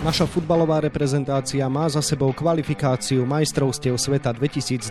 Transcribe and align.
Naša 0.00 0.24
futbalová 0.24 0.80
reprezentácia 0.80 1.60
má 1.68 1.84
za 1.92 2.00
sebou 2.00 2.32
kvalifikáciu 2.32 3.28
majstrovstiev 3.28 4.00
sveta 4.00 4.32
2022. 4.32 4.88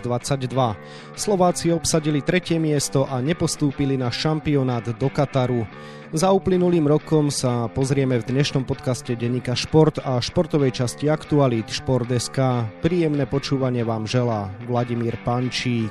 Slováci 1.18 1.74
obsadili 1.74 2.22
tretie 2.22 2.62
miesto 2.62 3.10
a 3.10 3.18
nepostúpili 3.18 3.98
na 3.98 4.06
šampionát 4.06 4.86
do 4.86 5.10
Kataru. 5.10 5.66
Za 6.14 6.30
uplynulým 6.30 6.86
rokom 6.86 7.26
sa 7.26 7.66
pozrieme 7.66 8.22
v 8.22 8.28
dnešnom 8.30 8.62
podcaste 8.62 9.18
Denika 9.18 9.58
Šport 9.58 9.98
a 9.98 10.22
športovej 10.22 10.78
časti 10.78 11.10
Aktualit 11.10 11.66
Šport.sk. 11.66 12.70
Príjemné 12.78 13.26
počúvanie 13.26 13.82
vám 13.82 14.06
želá 14.06 14.46
Vladimír 14.70 15.18
Pančík. 15.26 15.90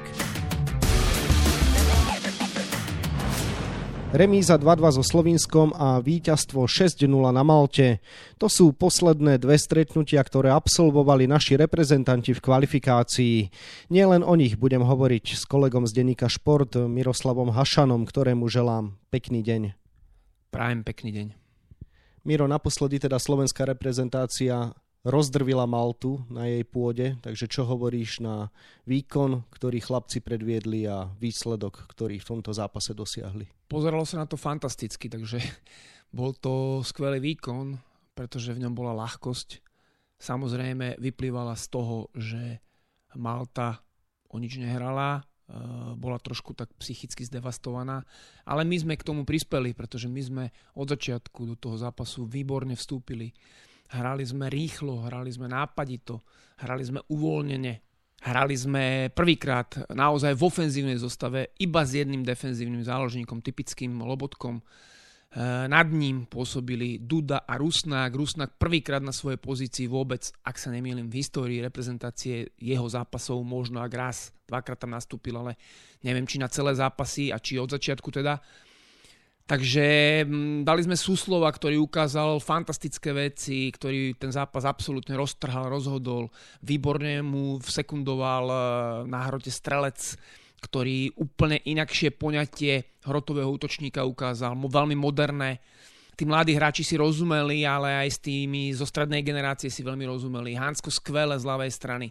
Remíza 4.10 4.58
2-2 4.58 4.98
so 4.98 5.04
Slovinskom 5.06 5.70
a 5.78 6.02
víťazstvo 6.02 6.66
6-0 6.66 7.06
na 7.30 7.46
Malte. 7.46 8.02
To 8.42 8.50
sú 8.50 8.74
posledné 8.74 9.38
dve 9.38 9.54
stretnutia, 9.54 10.18
ktoré 10.26 10.50
absolvovali 10.50 11.30
naši 11.30 11.54
reprezentanti 11.54 12.34
v 12.34 12.42
kvalifikácii. 12.42 13.54
Nielen 13.94 14.26
o 14.26 14.34
nich 14.34 14.58
budem 14.58 14.82
hovoriť 14.82 15.38
s 15.38 15.46
kolegom 15.46 15.86
z 15.86 15.94
denníka 15.94 16.26
Šport 16.26 16.74
Miroslavom 16.74 17.54
Hašanom, 17.54 18.10
ktorému 18.10 18.50
želám 18.50 18.98
pekný 19.14 19.46
deň. 19.46 19.78
Prajem 20.50 20.82
pekný 20.82 21.10
deň. 21.14 21.28
Miro, 22.26 22.50
naposledy 22.50 22.98
teda 22.98 23.22
slovenská 23.22 23.62
reprezentácia 23.70 24.74
rozdrvila 25.08 25.64
Maltu 25.64 26.20
na 26.28 26.48
jej 26.48 26.64
pôde, 26.68 27.16
takže 27.24 27.48
čo 27.48 27.64
hovoríš 27.64 28.20
na 28.20 28.52
výkon, 28.84 29.48
ktorý 29.48 29.80
chlapci 29.80 30.20
predviedli 30.20 30.84
a 30.92 31.08
výsledok, 31.20 31.88
ktorý 31.88 32.20
v 32.20 32.28
tomto 32.36 32.52
zápase 32.52 32.92
dosiahli? 32.92 33.48
Pozeralo 33.72 34.04
sa 34.04 34.24
na 34.24 34.28
to 34.28 34.36
fantasticky, 34.36 35.08
takže 35.08 35.40
bol 36.18 36.36
to 36.36 36.84
skvelý 36.84 37.24
výkon, 37.24 37.80
pretože 38.12 38.52
v 38.52 38.68
ňom 38.68 38.76
bola 38.76 38.92
ľahkosť. 39.08 39.64
Samozrejme 40.20 41.00
vyplývala 41.00 41.56
z 41.56 41.66
toho, 41.72 42.12
že 42.12 42.60
Malta 43.16 43.80
o 44.28 44.36
nič 44.36 44.60
nehrala, 44.60 45.24
e, 45.48 45.56
bola 45.96 46.20
trošku 46.20 46.52
tak 46.52 46.68
psychicky 46.76 47.24
zdevastovaná, 47.24 48.04
ale 48.44 48.68
my 48.68 48.76
sme 48.76 48.94
k 49.00 49.08
tomu 49.08 49.24
prispeli, 49.24 49.72
pretože 49.72 50.12
my 50.12 50.22
sme 50.22 50.44
od 50.76 50.92
začiatku 50.92 51.48
do 51.48 51.56
toho 51.56 51.80
zápasu 51.80 52.28
výborne 52.28 52.76
vstúpili 52.76 53.32
Hrali 53.90 54.22
sme 54.22 54.54
rýchlo, 54.54 55.10
hrali 55.10 55.34
sme 55.34 55.50
nápadito, 55.50 56.22
hrali 56.62 56.84
sme 56.86 57.02
uvoľnene. 57.10 57.74
Hrali 58.20 58.52
sme 58.52 59.08
prvýkrát 59.16 59.88
naozaj 59.96 60.36
v 60.36 60.44
ofenzívnej 60.44 61.00
zostave 61.00 61.56
iba 61.56 61.88
s 61.88 61.96
jedným 61.96 62.28
defenzívnym 62.28 62.84
záložníkom, 62.84 63.40
typickým 63.40 63.96
lobotkom. 64.04 64.60
E, 64.60 64.64
nad 65.72 65.88
ním 65.88 66.28
pôsobili 66.28 67.00
Duda 67.00 67.48
a 67.48 67.56
Rusnák. 67.56 68.12
Rusnák 68.12 68.60
prvýkrát 68.60 69.00
na 69.00 69.16
svojej 69.16 69.40
pozícii 69.40 69.88
vôbec, 69.88 70.36
ak 70.44 70.60
sa 70.60 70.68
nemýlim, 70.68 71.08
v 71.08 71.24
histórii 71.24 71.64
reprezentácie 71.64 72.52
jeho 72.60 72.84
zápasov, 72.92 73.40
možno 73.48 73.80
ak 73.80 73.94
raz, 73.96 74.36
dvakrát 74.52 74.84
tam 74.84 74.92
nastúpil, 74.92 75.40
ale 75.40 75.56
neviem, 76.04 76.28
či 76.28 76.44
na 76.44 76.52
celé 76.52 76.76
zápasy 76.76 77.32
a 77.32 77.40
či 77.40 77.56
od 77.56 77.72
začiatku 77.72 78.12
teda. 78.12 78.44
Takže 79.50 79.88
mm, 80.30 80.62
dali 80.62 80.86
sme 80.86 80.94
Suslova, 80.94 81.50
ktorý 81.50 81.82
ukázal 81.82 82.38
fantastické 82.38 83.10
veci, 83.18 83.74
ktorý 83.74 84.14
ten 84.14 84.30
zápas 84.30 84.62
absolútne 84.62 85.18
roztrhal, 85.18 85.74
rozhodol. 85.74 86.30
Výborne 86.62 87.26
mu 87.26 87.58
sekundoval 87.58 88.46
e, 88.46 88.58
na 89.10 89.26
hrote 89.26 89.50
strelec, 89.50 89.98
ktorý 90.62 91.18
úplne 91.18 91.58
inakšie 91.66 92.14
poňatie 92.14 93.02
hrotového 93.10 93.50
útočníka 93.50 94.06
ukázal. 94.06 94.54
Veľmi 94.54 94.94
moderné. 94.94 95.58
Tí 96.14 96.30
mladí 96.30 96.54
hráči 96.54 96.86
si 96.86 96.94
rozumeli, 96.94 97.66
ale 97.66 98.06
aj 98.06 98.10
s 98.14 98.20
tými 98.22 98.70
zo 98.78 98.86
strednej 98.86 99.26
generácie 99.26 99.74
si 99.74 99.82
veľmi 99.82 100.06
rozumeli. 100.06 100.54
Hansko 100.54 100.94
skvelé 100.94 101.42
z 101.42 101.50
ľavej 101.50 101.72
strany. 101.74 102.08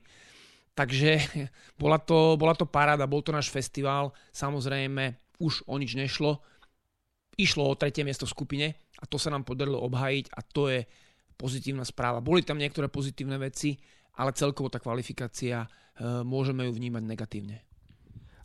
Takže 0.74 1.22
bola 1.82 2.02
to, 2.02 2.34
bola 2.34 2.58
to 2.58 2.66
paráda, 2.66 3.06
bol 3.06 3.22
to 3.22 3.30
náš 3.30 3.46
festival. 3.46 4.10
Samozrejme, 4.34 5.14
už 5.38 5.62
o 5.70 5.78
nič 5.78 5.94
nešlo 5.94 6.42
Išlo 7.38 7.70
o 7.70 7.78
tretie 7.78 8.02
miesto 8.02 8.26
v 8.26 8.34
skupine 8.34 8.66
a 8.98 9.06
to 9.06 9.16
sa 9.16 9.30
nám 9.30 9.46
podarilo 9.46 9.78
obhajiť 9.86 10.34
a 10.34 10.40
to 10.42 10.66
je 10.68 10.82
pozitívna 11.38 11.86
správa. 11.86 12.18
Boli 12.18 12.42
tam 12.42 12.58
niektoré 12.58 12.90
pozitívne 12.90 13.38
veci, 13.38 13.78
ale 14.18 14.34
celkovo 14.34 14.66
tá 14.66 14.82
kvalifikácia 14.82 15.62
e, 15.62 15.68
môžeme 16.26 16.66
ju 16.66 16.74
vnímať 16.74 17.02
negatívne. 17.06 17.67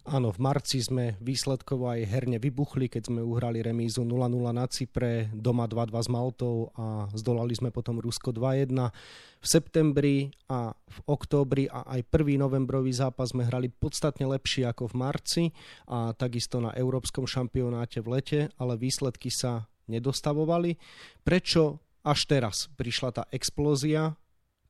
Áno, 0.04 0.36
v 0.36 0.40
marci 0.44 0.84
sme 0.84 1.16
výsledkovo 1.24 1.88
aj 1.88 2.04
herne 2.12 2.36
vybuchli, 2.36 2.92
keď 2.92 3.08
sme 3.08 3.24
uhrali 3.24 3.64
remízu 3.64 4.04
0-0 4.04 4.52
na 4.52 4.68
Cypre, 4.68 5.32
doma 5.32 5.64
2-2 5.64 5.96
s 5.96 6.10
Maltou 6.12 6.76
a 6.76 7.08
zdolali 7.16 7.56
sme 7.56 7.72
potom 7.72 8.04
Rusko 8.04 8.36
2-1. 8.36 8.92
V 9.40 9.46
septembri 9.48 10.28
a 10.52 10.76
v 10.76 10.98
októbri 11.08 11.72
a 11.72 11.88
aj 11.88 12.04
prvý 12.12 12.36
novembrový 12.36 12.92
zápas 12.92 13.32
sme 13.32 13.48
hrali 13.48 13.72
podstatne 13.72 14.28
lepšie 14.28 14.68
ako 14.68 14.92
v 14.92 14.96
marci 15.00 15.44
a 15.88 16.12
takisto 16.12 16.60
na 16.60 16.76
Európskom 16.76 17.24
šampionáte 17.24 18.04
v 18.04 18.20
lete, 18.20 18.40
ale 18.60 18.76
výsledky 18.76 19.32
sa 19.32 19.72
nedostavovali. 19.88 20.76
Prečo 21.24 21.80
až 22.04 22.28
teraz 22.28 22.68
prišla 22.76 23.10
tá 23.16 23.24
explózia? 23.32 24.20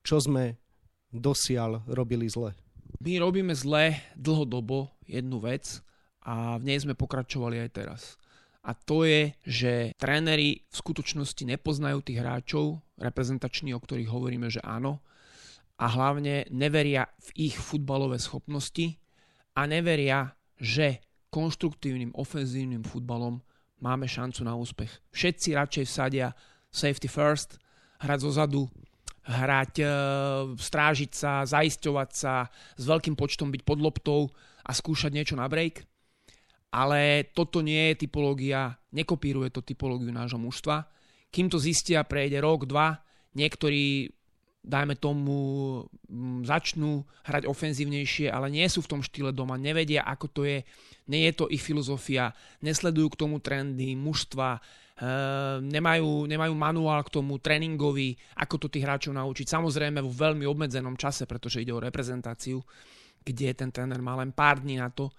Čo 0.06 0.30
sme 0.30 0.62
dosiaľ 1.10 1.90
robili 1.90 2.30
zle? 2.30 2.54
My 3.00 3.18
robíme 3.18 3.56
zle 3.58 3.98
dlhodobo 4.14 4.94
jednu 5.08 5.40
vec 5.42 5.82
a 6.22 6.58
v 6.60 6.64
nej 6.70 6.78
sme 6.80 6.94
pokračovali 6.94 7.60
aj 7.64 7.70
teraz. 7.74 8.02
A 8.64 8.72
to 8.72 9.04
je, 9.04 9.36
že 9.44 9.92
tréneri 10.00 10.64
v 10.72 10.76
skutočnosti 10.76 11.44
nepoznajú 11.44 12.00
tých 12.00 12.24
hráčov 12.24 12.80
reprezentační, 12.96 13.76
o 13.76 13.84
ktorých 13.84 14.08
hovoríme, 14.08 14.48
že 14.48 14.64
áno. 14.64 15.04
A 15.76 15.92
hlavne 15.92 16.48
neveria 16.48 17.12
v 17.20 17.52
ich 17.52 17.56
futbalové 17.60 18.16
schopnosti 18.22 18.96
a 19.58 19.68
neveria, 19.68 20.32
že 20.56 21.04
konštruktívnym 21.28 22.16
ofenzívnym 22.16 22.88
futbalom 22.88 23.44
máme 23.84 24.08
šancu 24.08 24.48
na 24.48 24.56
úspech. 24.56 25.02
Všetci 25.12 25.60
radšej 25.60 25.86
vsadia 25.90 26.32
safety 26.72 27.12
first, 27.12 27.60
hrať 28.00 28.20
zo 28.24 28.32
zadu, 28.32 28.64
hrať, 29.24 29.74
e, 29.80 29.88
strážiť 30.60 31.12
sa, 31.16 31.48
zaisťovať 31.48 32.10
sa, 32.12 32.48
s 32.76 32.84
veľkým 32.84 33.16
počtom 33.16 33.50
byť 33.50 33.62
pod 33.64 33.80
loptou 33.80 34.22
a 34.64 34.72
skúšať 34.76 35.12
niečo 35.16 35.36
na 35.40 35.48
break. 35.48 35.88
Ale 36.74 37.30
toto 37.38 37.62
nie 37.62 37.94
je 37.94 38.08
typológia, 38.08 38.74
nekopíruje 38.92 39.54
to 39.54 39.62
typológiu 39.62 40.10
nášho 40.10 40.42
mužstva. 40.42 40.90
Kým 41.30 41.48
to 41.48 41.62
zistia, 41.62 42.02
prejde 42.04 42.42
rok, 42.42 42.66
dva, 42.66 42.98
niektorí 43.38 44.10
dajme 44.64 44.96
tomu, 44.96 45.36
začnú 46.48 47.04
hrať 47.28 47.44
ofenzívnejšie, 47.52 48.32
ale 48.32 48.48
nie 48.48 48.64
sú 48.72 48.80
v 48.80 48.96
tom 48.96 49.02
štýle 49.04 49.36
doma, 49.36 49.60
nevedia, 49.60 50.08
ako 50.08 50.26
to 50.32 50.42
je, 50.48 50.64
nie 51.12 51.28
je 51.28 51.34
to 51.36 51.52
ich 51.52 51.60
filozofia, 51.60 52.32
nesledujú 52.64 53.12
k 53.12 53.20
tomu 53.28 53.44
trendy 53.44 53.92
mužstva, 54.00 54.64
nemajú, 55.64 56.30
nemajú 56.30 56.54
manuál 56.54 57.02
k 57.02 57.14
tomu 57.18 57.42
tréningový, 57.42 58.14
ako 58.38 58.56
to 58.62 58.68
tých 58.70 58.86
hráčov 58.86 59.18
naučiť. 59.18 59.50
Samozrejme 59.50 60.00
vo 60.06 60.14
veľmi 60.14 60.46
obmedzenom 60.46 60.94
čase, 60.94 61.26
pretože 61.26 61.66
ide 61.66 61.74
o 61.74 61.82
reprezentáciu, 61.82 62.62
kde 63.26 63.58
ten 63.58 63.74
tréner 63.74 63.98
má 64.04 64.14
len 64.20 64.30
pár 64.36 64.62
dní 64.62 64.78
na 64.78 64.94
to, 64.94 65.10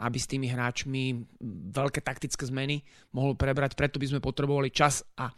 aby 0.00 0.16
s 0.16 0.26
tými 0.26 0.48
hráčmi 0.48 1.12
veľké 1.76 2.00
taktické 2.00 2.48
zmeny 2.48 2.80
mohol 3.12 3.36
prebrať. 3.36 3.76
Preto 3.76 4.00
by 4.00 4.06
sme 4.08 4.20
potrebovali 4.24 4.72
čas 4.72 5.04
a 5.20 5.28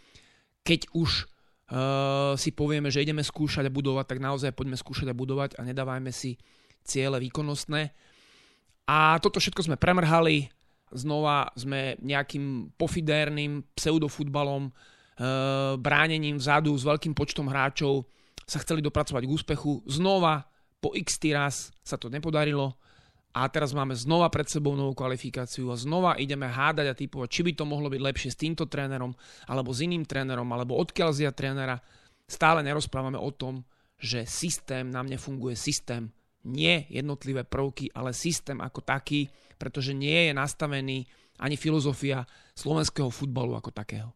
keď 0.62 0.94
už 0.94 1.10
uh, 1.26 2.38
si 2.38 2.54
povieme, 2.54 2.86
že 2.86 3.02
ideme 3.02 3.26
skúšať 3.26 3.66
a 3.66 3.74
budovať, 3.74 4.06
tak 4.06 4.22
naozaj 4.22 4.54
poďme 4.54 4.78
skúšať 4.78 5.10
a 5.10 5.18
budovať 5.18 5.58
a 5.58 5.66
nedávajme 5.66 6.14
si 6.14 6.38
ciele 6.86 7.18
výkonnostné. 7.18 7.90
A 8.86 9.18
toto 9.18 9.42
všetko 9.42 9.66
sme 9.66 9.76
premrhali, 9.78 10.46
znova 10.92 11.50
sme 11.56 11.96
nejakým 12.00 12.76
pofidérnym 12.76 13.64
pseudofutbalom, 13.76 14.68
e, 14.68 14.72
bránením 15.80 16.36
vzadu 16.38 16.72
s 16.76 16.84
veľkým 16.84 17.16
počtom 17.16 17.48
hráčov 17.48 18.06
sa 18.46 18.60
chceli 18.60 18.84
dopracovať 18.84 19.22
k 19.24 19.34
úspechu. 19.34 19.80
Znova 19.88 20.44
po 20.82 20.92
x 20.92 21.18
raz 21.30 21.70
sa 21.80 21.96
to 21.96 22.10
nepodarilo 22.10 22.74
a 23.32 23.48
teraz 23.48 23.72
máme 23.72 23.96
znova 23.96 24.28
pred 24.28 24.44
sebou 24.44 24.76
novú 24.76 24.92
kvalifikáciu 24.92 25.72
a 25.72 25.80
znova 25.80 26.20
ideme 26.20 26.44
hádať 26.44 26.86
a 26.92 26.98
typovať, 26.98 27.28
či 27.32 27.40
by 27.48 27.52
to 27.56 27.64
mohlo 27.64 27.88
byť 27.88 28.00
lepšie 28.02 28.30
s 28.34 28.40
týmto 28.40 28.68
trénerom 28.68 29.16
alebo 29.48 29.72
s 29.72 29.80
iným 29.80 30.04
trénerom 30.04 30.44
alebo 30.52 30.76
odkiaľ 30.76 31.16
zia 31.16 31.32
trénera. 31.32 31.80
Stále 32.28 32.60
nerozprávame 32.60 33.16
o 33.16 33.32
tom, 33.32 33.64
že 33.96 34.28
systém 34.28 34.90
nám 34.90 35.08
nefunguje 35.08 35.56
systém 35.56 36.12
nie 36.42 36.90
jednotlivé 36.90 37.46
prvky, 37.46 37.94
ale 37.94 38.10
systém 38.10 38.58
ako 38.58 38.82
taký, 38.82 39.30
pretože 39.62 39.94
nie 39.94 40.26
je 40.26 40.32
nastavený 40.34 41.06
ani 41.38 41.54
filozofia 41.54 42.26
slovenského 42.58 43.14
futbalu 43.14 43.54
ako 43.54 43.70
takého. 43.70 44.10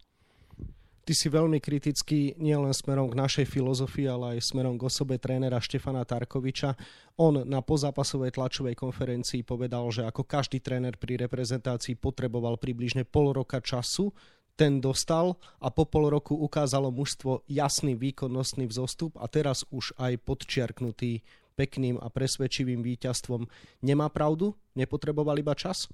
Ty 1.07 1.15
si 1.15 1.31
veľmi 1.31 1.63
kritický 1.63 2.35
nielen 2.35 2.75
smerom 2.75 3.07
k 3.07 3.15
našej 3.15 3.47
filozofii, 3.47 4.11
ale 4.11 4.25
aj 4.35 4.51
smerom 4.51 4.75
k 4.75 4.91
osobe 4.91 5.23
trénera 5.23 5.63
Štefana 5.63 6.03
Tarkoviča. 6.03 6.75
On 7.23 7.47
na 7.47 7.63
pozápasovej 7.63 8.35
tlačovej 8.35 8.75
konferencii 8.75 9.47
povedal, 9.47 9.87
že 9.95 10.03
ako 10.03 10.27
každý 10.27 10.59
tréner 10.59 10.99
pri 10.99 11.15
reprezentácii 11.15 11.95
potreboval 11.95 12.59
približne 12.59 13.07
pol 13.07 13.31
roka 13.31 13.63
času 13.63 14.11
ten 14.59 14.83
dostal 14.83 15.39
a 15.63 15.71
po 15.71 15.87
pol 15.87 16.11
roku 16.11 16.35
ukázalo 16.35 16.91
mužstvo 16.91 17.47
jasný 17.47 17.95
výkonnostný 17.95 18.67
vzostup 18.67 19.15
a 19.23 19.31
teraz 19.31 19.63
už 19.71 19.95
aj 20.03 20.17
podčiarknutý 20.27 21.23
pekným 21.57 21.97
a 21.99 22.13
presvedčivým 22.13 22.85
víťazstvom. 22.85 23.49
Nemá 23.81 24.13
pravdu? 24.13 24.53
Nepotreboval 24.77 25.41
iba 25.41 25.57
čas? 25.57 25.89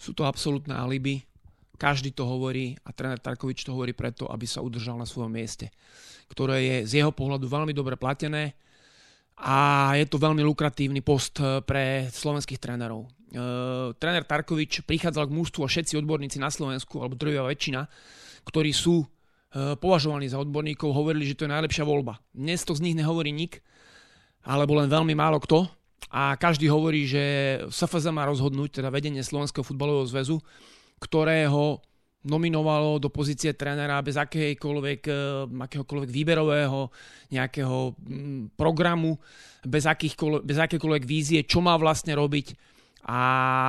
Sú 0.00 0.16
to 0.16 0.24
absolútne 0.24 0.72
alibi. 0.72 1.22
Každý 1.76 2.16
to 2.16 2.24
hovorí 2.24 2.72
a 2.88 2.90
tréner 2.96 3.20
Tarkovič 3.20 3.68
to 3.68 3.76
hovorí 3.76 3.92
preto, 3.92 4.24
aby 4.32 4.48
sa 4.48 4.64
udržal 4.64 4.96
na 4.96 5.04
svojom 5.04 5.28
mieste, 5.28 5.68
ktoré 6.32 6.64
je 6.64 6.76
z 6.88 6.92
jeho 7.04 7.12
pohľadu 7.12 7.44
veľmi 7.44 7.76
dobre 7.76 8.00
platené 8.00 8.56
a 9.36 9.92
je 9.92 10.08
to 10.08 10.16
veľmi 10.16 10.40
lukratívny 10.40 11.04
post 11.04 11.36
eh, 11.44 11.60
pre 11.60 12.08
slovenských 12.08 12.56
trénerov. 12.56 13.04
E, 13.26 13.42
tréner 13.98 14.24
Tarkovič 14.24 14.86
prichádzal 14.86 15.26
k 15.28 15.36
mužstvu 15.36 15.60
a 15.66 15.68
všetci 15.68 15.98
odborníci 15.98 16.38
na 16.38 16.48
Slovensku, 16.48 17.02
alebo 17.02 17.18
drvia 17.18 17.42
väčšina, 17.42 17.84
ktorí 18.46 18.70
sú 18.70 19.02
e, 19.02 19.06
považovaní 19.76 20.30
za 20.30 20.38
odborníkov, 20.38 20.94
hovorili, 20.94 21.26
že 21.26 21.36
to 21.36 21.44
je 21.44 21.54
najlepšia 21.54 21.84
voľba. 21.84 22.22
Dnes 22.30 22.62
to 22.62 22.72
z 22.78 22.86
nich 22.86 22.96
nehovorí 22.96 23.34
nik, 23.34 23.60
alebo 24.46 24.78
len 24.78 24.86
veľmi 24.86 25.12
málo 25.18 25.42
kto. 25.42 25.66
A 26.14 26.38
každý 26.38 26.70
hovorí, 26.70 27.04
že 27.04 27.58
SFZ 27.66 28.14
má 28.14 28.22
rozhodnúť, 28.30 28.80
teda 28.80 28.94
vedenie 28.94 29.26
Slovenského 29.26 29.66
futbalového 29.66 30.06
zväzu, 30.06 30.38
ktorého 31.02 31.82
nominovalo 32.26 32.98
do 32.98 33.10
pozície 33.10 33.54
trénera 33.54 34.02
bez 34.02 34.18
akéhokoľvek, 34.18 35.00
eh, 35.06 35.16
akéhokoľvek 35.46 36.10
výberového 36.10 36.90
nejakého 37.30 37.94
mm, 37.94 38.58
programu, 38.58 39.18
bez, 39.62 39.86
bez 40.42 40.58
akékoľvek 40.58 41.04
vízie, 41.06 41.46
čo 41.46 41.62
má 41.62 41.74
vlastne 41.78 42.14
robiť 42.18 42.54
a 43.06 43.22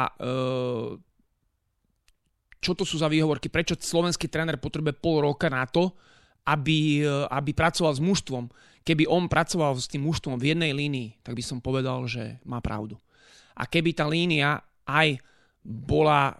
eh, 0.10 0.90
čo 2.58 2.72
to 2.74 2.84
sú 2.84 2.98
za 2.98 3.06
výhovorky, 3.06 3.54
prečo 3.54 3.78
slovenský 3.78 4.26
tréner 4.28 4.58
potrebuje 4.58 4.98
pol 4.98 5.22
roka 5.22 5.46
na 5.48 5.70
to, 5.70 5.94
aby, 6.48 7.04
eh, 7.04 7.28
aby 7.28 7.52
pracoval 7.52 8.00
s 8.00 8.02
mužstvom. 8.02 8.48
Keby 8.88 9.04
on 9.12 9.28
pracoval 9.28 9.76
s 9.76 9.92
tým 9.92 10.08
mužstvom 10.08 10.40
v 10.40 10.56
jednej 10.56 10.72
línii, 10.72 11.20
tak 11.20 11.36
by 11.36 11.44
som 11.44 11.60
povedal, 11.60 12.08
že 12.08 12.40
má 12.48 12.64
pravdu. 12.64 12.96
A 13.52 13.68
keby 13.68 13.92
tá 13.92 14.08
línia 14.08 14.64
aj 14.88 15.20
bola 15.68 16.32
e, 16.32 16.34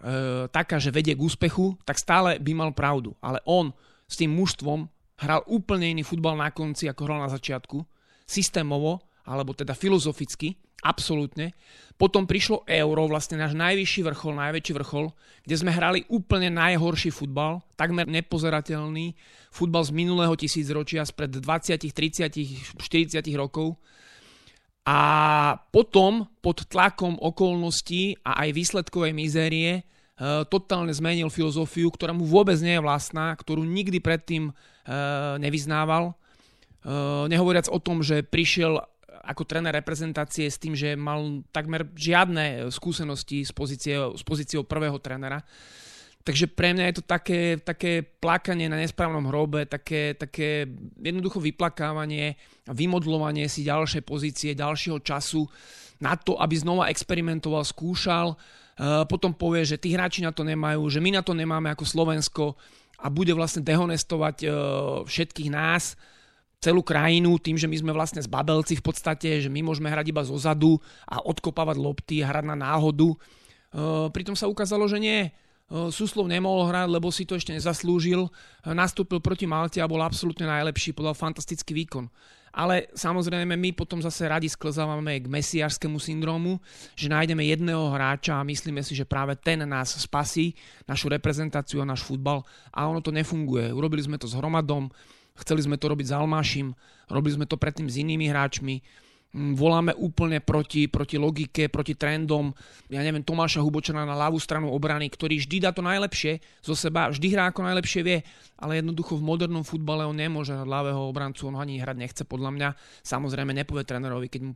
taká, 0.48 0.80
že 0.80 0.88
vedie 0.88 1.12
k 1.12 1.20
úspechu, 1.20 1.76
tak 1.84 2.00
stále 2.00 2.40
by 2.40 2.52
mal 2.56 2.70
pravdu. 2.72 3.12
Ale 3.20 3.44
on 3.44 3.76
s 4.08 4.16
tým 4.16 4.32
mužstvom 4.32 4.88
hral 5.20 5.44
úplne 5.44 5.92
iný 5.92 6.00
futbal 6.00 6.32
na 6.32 6.48
konci, 6.48 6.88
ako 6.88 7.04
hral 7.04 7.20
na 7.20 7.28
začiatku. 7.28 7.84
Systémovo, 8.24 9.04
alebo 9.28 9.52
teda 9.52 9.76
filozoficky, 9.76 10.56
absolútne. 10.82 11.54
Potom 11.98 12.30
prišlo 12.30 12.62
euro, 12.70 13.10
vlastne 13.10 13.42
náš 13.42 13.58
najvyšší 13.58 14.06
vrchol, 14.06 14.38
najväčší 14.38 14.72
vrchol, 14.78 15.10
kde 15.42 15.54
sme 15.58 15.74
hrali 15.74 16.06
úplne 16.06 16.46
najhorší 16.54 17.10
futbal, 17.10 17.58
takmer 17.74 18.06
nepozerateľný 18.06 19.18
futbal 19.50 19.82
z 19.82 19.90
minulého 19.90 20.34
tisícročia, 20.38 21.02
spred 21.02 21.42
20, 21.42 21.90
30, 21.90 22.78
40 22.78 23.18
rokov 23.34 23.74
a 24.88 24.98
potom 25.68 26.24
pod 26.40 26.64
tlakom 26.64 27.20
okolností 27.20 28.24
a 28.24 28.40
aj 28.46 28.56
výsledkovej 28.56 29.12
mizérie 29.12 29.70
e, 29.76 29.82
totálne 30.48 30.96
zmenil 30.96 31.28
filozofiu, 31.28 31.92
ktorá 31.92 32.16
mu 32.16 32.24
vôbec 32.24 32.56
nie 32.64 32.80
je 32.80 32.84
vlastná, 32.86 33.36
ktorú 33.36 33.68
nikdy 33.68 34.00
predtým 34.00 34.48
e, 34.48 34.52
nevyznával. 35.44 36.08
E, 36.08 36.12
nehovoriac 37.28 37.68
o 37.68 37.76
tom, 37.84 38.00
že 38.00 38.24
prišiel 38.24 38.80
ako 39.24 39.42
tréner 39.44 39.74
reprezentácie 39.74 40.46
s 40.46 40.60
tým, 40.60 40.78
že 40.78 40.94
mal 40.94 41.42
takmer 41.50 41.88
žiadne 41.94 42.70
skúsenosti 42.70 43.42
s, 43.42 43.52
pozície, 43.52 43.94
s 43.94 44.22
pozíciou 44.22 44.62
prvého 44.64 44.98
trénera. 45.02 45.42
Takže 46.28 46.44
pre 46.52 46.76
mňa 46.76 46.84
je 46.92 46.96
to 47.00 47.04
také, 47.08 47.56
také 47.56 48.04
plakanie 48.04 48.68
na 48.68 48.76
nesprávnom 48.76 49.24
hrobe, 49.32 49.64
také, 49.64 50.12
také 50.12 50.68
jednoducho 51.00 51.40
vyplakávanie 51.40 52.36
a 52.68 52.76
vymodlovanie 52.76 53.48
si 53.48 53.64
ďalšej 53.64 54.04
pozície, 54.04 54.52
ďalšieho 54.52 55.00
času 55.00 55.48
na 56.04 56.20
to, 56.20 56.36
aby 56.36 56.52
znova 56.52 56.92
experimentoval, 56.92 57.64
skúšal. 57.64 58.34
E, 58.34 58.36
potom 59.08 59.32
povie, 59.32 59.64
že 59.64 59.80
tí 59.80 59.96
hráči 59.96 60.20
na 60.20 60.30
to 60.34 60.44
nemajú, 60.44 60.84
že 60.92 61.00
my 61.00 61.16
na 61.16 61.22
to 61.24 61.32
nemáme 61.32 61.72
ako 61.72 61.88
Slovensko 61.88 62.44
a 62.98 63.08
bude 63.08 63.32
vlastne 63.32 63.64
dehonestovať 63.64 64.36
e, 64.44 64.48
všetkých 65.08 65.48
nás, 65.48 65.96
celú 66.58 66.82
krajinu 66.82 67.38
tým, 67.38 67.54
že 67.54 67.70
my 67.70 67.76
sme 67.78 67.92
vlastne 67.94 68.18
zbabelci 68.22 68.78
v 68.78 68.84
podstate, 68.84 69.38
že 69.38 69.50
my 69.50 69.62
môžeme 69.62 69.90
hrať 69.90 70.10
iba 70.10 70.22
zo 70.26 70.34
zadu 70.34 70.78
a 71.06 71.22
odkopávať 71.22 71.76
lopty 71.78 72.20
hrať 72.22 72.44
na 72.50 72.56
náhodu. 72.58 73.14
E, 73.14 73.16
pritom 74.10 74.34
sa 74.34 74.50
ukázalo, 74.50 74.90
že 74.90 74.98
nie 74.98 75.30
Suslov 75.68 76.32
nemohol 76.32 76.72
hrať, 76.72 76.88
lebo 76.88 77.12
si 77.12 77.28
to 77.28 77.36
ešte 77.36 77.52
nezaslúžil. 77.52 78.24
Nastúpil 78.64 79.20
proti 79.20 79.44
Malte 79.44 79.84
a 79.84 79.90
bol 79.90 80.00
absolútne 80.00 80.48
najlepší, 80.48 80.96
podal 80.96 81.12
fantastický 81.12 81.76
výkon. 81.76 82.08
Ale 82.56 82.88
samozrejme 82.96 83.52
my 83.52 83.76
potom 83.76 84.00
zase 84.00 84.24
radi 84.24 84.48
sklzávame 84.48 85.20
k 85.20 85.28
mesiarskému 85.28 86.00
syndromu, 86.00 86.56
že 86.96 87.12
nájdeme 87.12 87.44
jedného 87.44 87.92
hráča 87.92 88.40
a 88.40 88.48
myslíme 88.48 88.80
si, 88.80 88.96
že 88.96 89.04
práve 89.04 89.36
ten 89.36 89.60
nás 89.68 89.92
spasí, 89.92 90.56
našu 90.88 91.12
reprezentáciu 91.12 91.84
a 91.84 91.88
náš 91.88 92.00
futbal 92.00 92.40
a 92.72 92.88
ono 92.88 93.04
to 93.04 93.12
nefunguje. 93.12 93.68
Urobili 93.68 94.00
sme 94.00 94.16
to 94.16 94.24
s 94.24 94.32
Hromadom, 94.32 94.88
chceli 95.42 95.64
sme 95.64 95.76
to 95.78 95.90
robiť 95.90 96.06
s 96.10 96.16
Almášim, 96.16 96.74
robili 97.08 97.38
sme 97.38 97.46
to 97.46 97.60
predtým 97.60 97.86
s 97.86 97.98
inými 97.98 98.28
hráčmi, 98.28 98.82
Mm, 99.28 99.60
voláme 99.60 99.92
úplne 99.92 100.40
proti, 100.40 100.88
proti 100.88 101.20
logike, 101.20 101.68
proti 101.68 101.92
trendom. 101.92 102.48
Ja 102.88 103.04
neviem, 103.04 103.20
Tomáša 103.20 103.60
Hubočana 103.60 104.08
na 104.08 104.16
ľavú 104.16 104.40
stranu 104.40 104.72
obrany, 104.72 105.12
ktorý 105.12 105.36
vždy 105.36 105.68
dá 105.68 105.70
to 105.76 105.84
najlepšie 105.84 106.40
zo 106.64 106.72
seba, 106.72 107.12
vždy 107.12 107.36
hrá 107.36 107.52
ako 107.52 107.60
najlepšie 107.60 108.00
vie, 108.08 108.24
ale 108.56 108.80
jednoducho 108.80 109.20
v 109.20 109.28
modernom 109.28 109.68
futbale 109.68 110.08
on 110.08 110.16
nemôže 110.16 110.56
hrať 110.56 110.64
ľavého 110.64 111.12
obrancu, 111.12 111.44
on 111.44 111.60
ani 111.60 111.76
hrať 111.76 111.96
nechce 112.00 112.22
podľa 112.24 112.50
mňa. 112.56 112.68
Samozrejme 113.04 113.52
nepovie 113.52 113.84
trénerovi, 113.84 114.32
keď 114.32 114.40
mu 114.48 114.52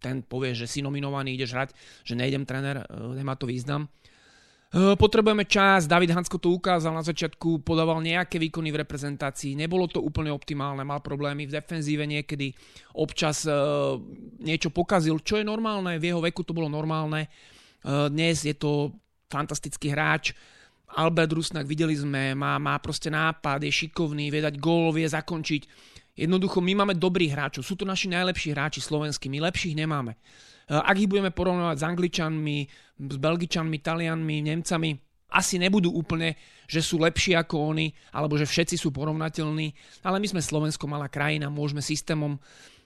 ten 0.00 0.24
povie, 0.24 0.56
že 0.56 0.72
si 0.72 0.80
nominovaný, 0.80 1.36
ideš 1.36 1.52
hrať, 1.52 1.70
že 2.08 2.16
nejdem 2.16 2.48
tréner, 2.48 2.80
e, 2.80 2.84
nemá 3.20 3.36
to 3.36 3.44
význam. 3.44 3.92
Potrebujeme 4.74 5.46
čas, 5.46 5.86
David 5.86 6.10
Hansko 6.10 6.34
to 6.42 6.50
ukázal 6.50 6.90
na 6.90 7.06
začiatku, 7.06 7.62
podával 7.62 8.02
nejaké 8.02 8.42
výkony 8.42 8.74
v 8.74 8.82
reprezentácii, 8.82 9.54
nebolo 9.54 9.86
to 9.86 10.02
úplne 10.02 10.34
optimálne, 10.34 10.82
mal 10.82 10.98
problémy 10.98 11.46
v 11.46 11.54
defenzíve 11.54 12.02
niekedy, 12.02 12.50
občas 12.98 13.46
niečo 14.42 14.74
pokazil, 14.74 15.22
čo 15.22 15.38
je 15.38 15.46
normálne, 15.46 15.94
v 16.02 16.10
jeho 16.10 16.18
veku 16.18 16.42
to 16.42 16.50
bolo 16.50 16.66
normálne, 16.66 17.30
dnes 17.86 18.42
je 18.42 18.50
to 18.58 18.90
fantastický 19.30 19.94
hráč, 19.94 20.34
Albert 20.98 21.30
Rusnak, 21.30 21.70
videli 21.70 21.94
sme, 21.94 22.34
má, 22.34 22.58
má 22.58 22.74
proste 22.82 23.14
nápad, 23.14 23.62
je 23.62 23.70
šikovný, 23.70 24.26
vie 24.26 24.42
dať 24.42 24.58
gól, 24.58 24.90
vie 24.90 25.06
zakončiť. 25.06 25.62
Jednoducho, 26.18 26.62
my 26.62 26.82
máme 26.82 26.94
dobrých 26.98 27.34
hráčov, 27.34 27.62
sú 27.62 27.78
to 27.78 27.86
naši 27.86 28.10
najlepší 28.10 28.50
hráči 28.50 28.82
slovenskí, 28.82 29.30
my 29.30 29.38
lepších 29.38 29.78
nemáme. 29.78 30.18
Eh, 30.64 30.80
ak 30.80 30.96
ich 30.96 31.10
budeme 31.10 31.28
porovnávať 31.28 31.76
s 31.76 31.84
Angličanmi, 31.84 32.58
s 32.96 33.16
Belgičanmi, 33.20 33.76
Talianmi, 33.84 34.36
Nemcami, 34.48 34.90
asi 35.34 35.58
nebudú 35.58 35.90
úplne, 35.90 36.38
že 36.70 36.78
sú 36.78 37.02
lepší 37.02 37.34
ako 37.34 37.74
oni, 37.74 37.90
alebo 38.14 38.38
že 38.38 38.46
všetci 38.46 38.78
sú 38.78 38.94
porovnateľní, 38.94 39.66
ale 40.06 40.16
my 40.22 40.26
sme 40.30 40.40
Slovensko, 40.40 40.86
malá 40.86 41.10
krajina, 41.10 41.50
môžeme 41.50 41.82
systémom 41.82 42.38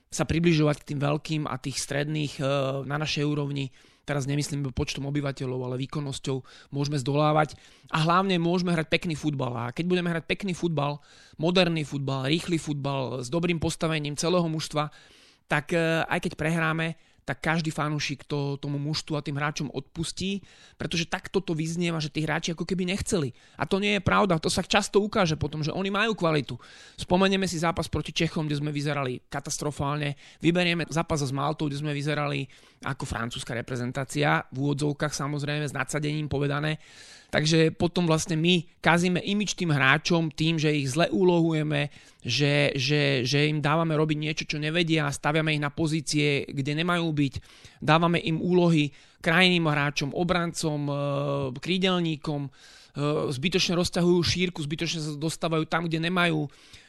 sa 0.09 0.25
približovať 0.25 0.77
k 0.81 0.89
tým 0.95 1.01
veľkým 1.05 1.43
a 1.45 1.61
tých 1.61 1.79
stredných 1.79 2.41
eh, 2.41 2.47
na 2.89 2.97
našej 2.99 3.25
úrovni. 3.29 3.71
Teraz 4.09 4.25
nemyslím 4.25 4.65
počtom 4.73 5.05
obyvateľov, 5.13 5.69
ale 5.69 5.85
výkonnosťou 5.85 6.41
môžeme 6.73 6.97
zdolávať 6.97 7.61
a 7.93 8.01
hlavne 8.09 8.41
môžeme 8.41 8.73
hrať 8.73 8.89
pekný 8.89 9.13
futbal. 9.13 9.53
A 9.53 9.65
keď 9.69 9.85
budeme 9.85 10.09
hrať 10.09 10.25
pekný 10.25 10.57
futbal, 10.57 11.05
moderný 11.37 11.85
futbal, 11.85 12.25
rýchly 12.25 12.57
futbal 12.57 13.21
s 13.21 13.29
dobrým 13.29 13.61
postavením 13.61 14.17
celého 14.17 14.49
mužstva, 14.49 14.89
tak 15.47 15.77
eh, 15.77 16.03
aj 16.09 16.25
keď 16.25 16.33
prehráme, 16.41 16.97
tak 17.29 17.45
každý 17.45 17.69
fanúšik 17.69 18.25
to 18.25 18.57
tomu 18.57 18.81
mužstvu 18.81 19.13
a 19.13 19.21
tým 19.21 19.37
hráčom 19.37 19.69
odpustí, 19.69 20.41
pretože 20.81 21.05
takto 21.05 21.45
to 21.45 21.53
vyznieva, 21.53 22.01
že 22.01 22.09
tí 22.09 22.25
hráči 22.25 22.57
ako 22.57 22.65
keby 22.65 22.89
nechceli. 22.89 23.37
A 23.61 23.69
to 23.69 23.77
nie 23.77 24.01
je 24.01 24.03
pravda, 24.03 24.41
to 24.41 24.49
sa 24.49 24.65
často 24.65 25.05
ukáže 25.05 25.37
potom, 25.37 25.61
že 25.61 25.69
oni 25.69 25.93
majú 25.93 26.17
kvalitu. 26.17 26.57
Spomenieme 26.97 27.45
si 27.45 27.61
zápas 27.61 27.85
proti 27.93 28.17
Čechom, 28.17 28.49
kde 28.49 28.57
sme 28.57 28.73
vyzerali 28.73 29.21
katastrofálne, 29.29 30.17
vyberieme 30.41 30.89
zápas 30.89 31.21
s 31.21 31.29
Maltou, 31.29 31.69
kde 31.69 31.85
sme 31.85 31.93
vyzerali 31.93 32.49
ako 32.81 33.05
francúzska 33.05 33.53
reprezentácia, 33.53 34.49
v 34.49 34.65
úvodzovkách 34.65 35.13
samozrejme 35.13 35.69
s 35.69 35.77
nadsadením 35.77 36.33
povedané. 36.33 36.81
Takže 37.29 37.77
potom 37.77 38.09
vlastne 38.09 38.41
my 38.41 38.65
kazíme 38.81 39.21
imič 39.21 39.53
tým 39.53 39.69
hráčom 39.69 40.33
tým, 40.33 40.57
že 40.57 40.73
ich 40.73 40.89
zle 40.89 41.13
úlohujeme, 41.13 41.93
že, 42.25 42.73
že, 42.73 43.21
že 43.21 43.53
im 43.53 43.61
dávame 43.61 43.93
robiť 44.01 44.17
niečo, 44.17 44.45
čo 44.49 44.57
nevedia, 44.57 45.13
staviame 45.13 45.53
ich 45.53 45.61
na 45.61 45.69
pozície, 45.69 46.49
kde 46.49 46.73
nemajú 46.81 47.05
byť, 47.05 47.35
dávame 47.85 48.17
im 48.25 48.41
úlohy 48.41 48.89
krajným 49.21 49.69
hráčom, 49.69 50.17
obrancom, 50.17 50.81
e, 50.89 50.93
krídelníkom, 51.61 52.49
e, 52.49 52.51
zbytočne 53.29 53.77
rozťahujú 53.77 54.21
šírku, 54.25 54.65
zbytočne 54.65 55.01
sa 55.05 55.13
dostávajú 55.21 55.69
tam, 55.69 55.85
kde 55.85 56.09
nemajú. 56.09 56.49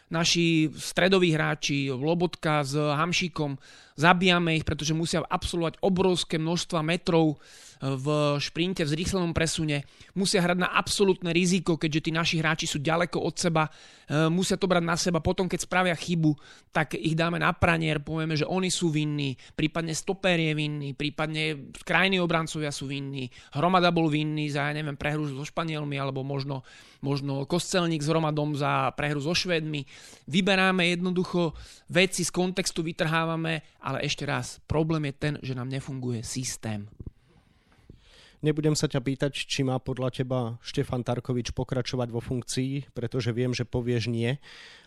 naši 0.10 0.74
stredoví 0.74 1.30
hráči, 1.38 1.94
Lobotka 1.94 2.66
s 2.66 2.74
Hamšíkom, 2.74 3.62
zabíjame 4.00 4.56
ich, 4.56 4.64
pretože 4.64 4.96
musia 4.96 5.20
absolvovať 5.20 5.84
obrovské 5.84 6.40
množstva 6.40 6.80
metrov 6.80 7.36
v 7.80 8.36
šprinte, 8.44 8.84
v 8.84 8.92
zrýchlenom 8.92 9.32
presune, 9.32 9.88
musia 10.12 10.44
hrať 10.44 10.60
na 10.60 10.76
absolútne 10.76 11.32
riziko, 11.32 11.80
keďže 11.80 12.04
tí 12.04 12.12
naši 12.12 12.36
hráči 12.44 12.68
sú 12.68 12.84
ďaleko 12.84 13.24
od 13.24 13.36
seba, 13.40 13.72
e, 13.72 14.28
musia 14.28 14.60
to 14.60 14.68
brať 14.68 14.84
na 14.84 15.00
seba, 15.00 15.24
potom 15.24 15.48
keď 15.48 15.64
spravia 15.64 15.96
chybu, 15.96 16.36
tak 16.76 17.00
ich 17.00 17.16
dáme 17.16 17.40
na 17.40 17.56
pranier, 17.56 18.04
povieme, 18.04 18.36
že 18.36 18.44
oni 18.44 18.68
sú 18.68 18.92
vinní, 18.92 19.40
prípadne 19.56 19.96
stoper 19.96 20.36
je 20.36 20.52
vinný, 20.60 20.92
prípadne 20.92 21.72
krajní 21.88 22.20
obrancovia 22.20 22.68
sú 22.68 22.84
vinní, 22.92 23.32
Hromada 23.56 23.96
bol 23.96 24.12
vinný 24.12 24.52
za, 24.52 24.68
ja 24.68 24.76
neviem, 24.76 25.00
prehru 25.00 25.32
so 25.32 25.48
Španielmi, 25.48 25.96
alebo 25.96 26.20
možno, 26.20 26.68
možno 27.00 27.48
Kostelník 27.48 28.04
s 28.04 28.12
Hromadom 28.12 28.60
za 28.60 28.92
prehru 29.00 29.24
so 29.24 29.32
Švedmi. 29.32 29.88
Vyberáme 30.28 30.84
jednoducho 30.92 31.56
veci 31.88 32.28
z 32.28 32.32
kontextu, 32.36 32.84
vytrhávame, 32.84 33.64
ale 33.90 34.06
ešte 34.06 34.22
raz, 34.22 34.62
problém 34.70 35.10
je 35.10 35.14
ten, 35.18 35.34
že 35.42 35.58
nám 35.58 35.74
nefunguje 35.74 36.22
systém. 36.22 36.86
Nebudem 38.40 38.72
sa 38.72 38.88
ťa 38.88 39.04
pýtať, 39.04 39.36
či 39.36 39.68
má 39.68 39.82
podľa 39.84 40.16
teba 40.16 40.40
Štefan 40.64 41.04
Tarkovič 41.04 41.52
pokračovať 41.52 42.08
vo 42.08 42.24
funkcii, 42.24 42.96
pretože 42.96 43.36
viem, 43.36 43.52
že 43.52 43.68
povieš 43.68 44.08
nie, 44.08 44.40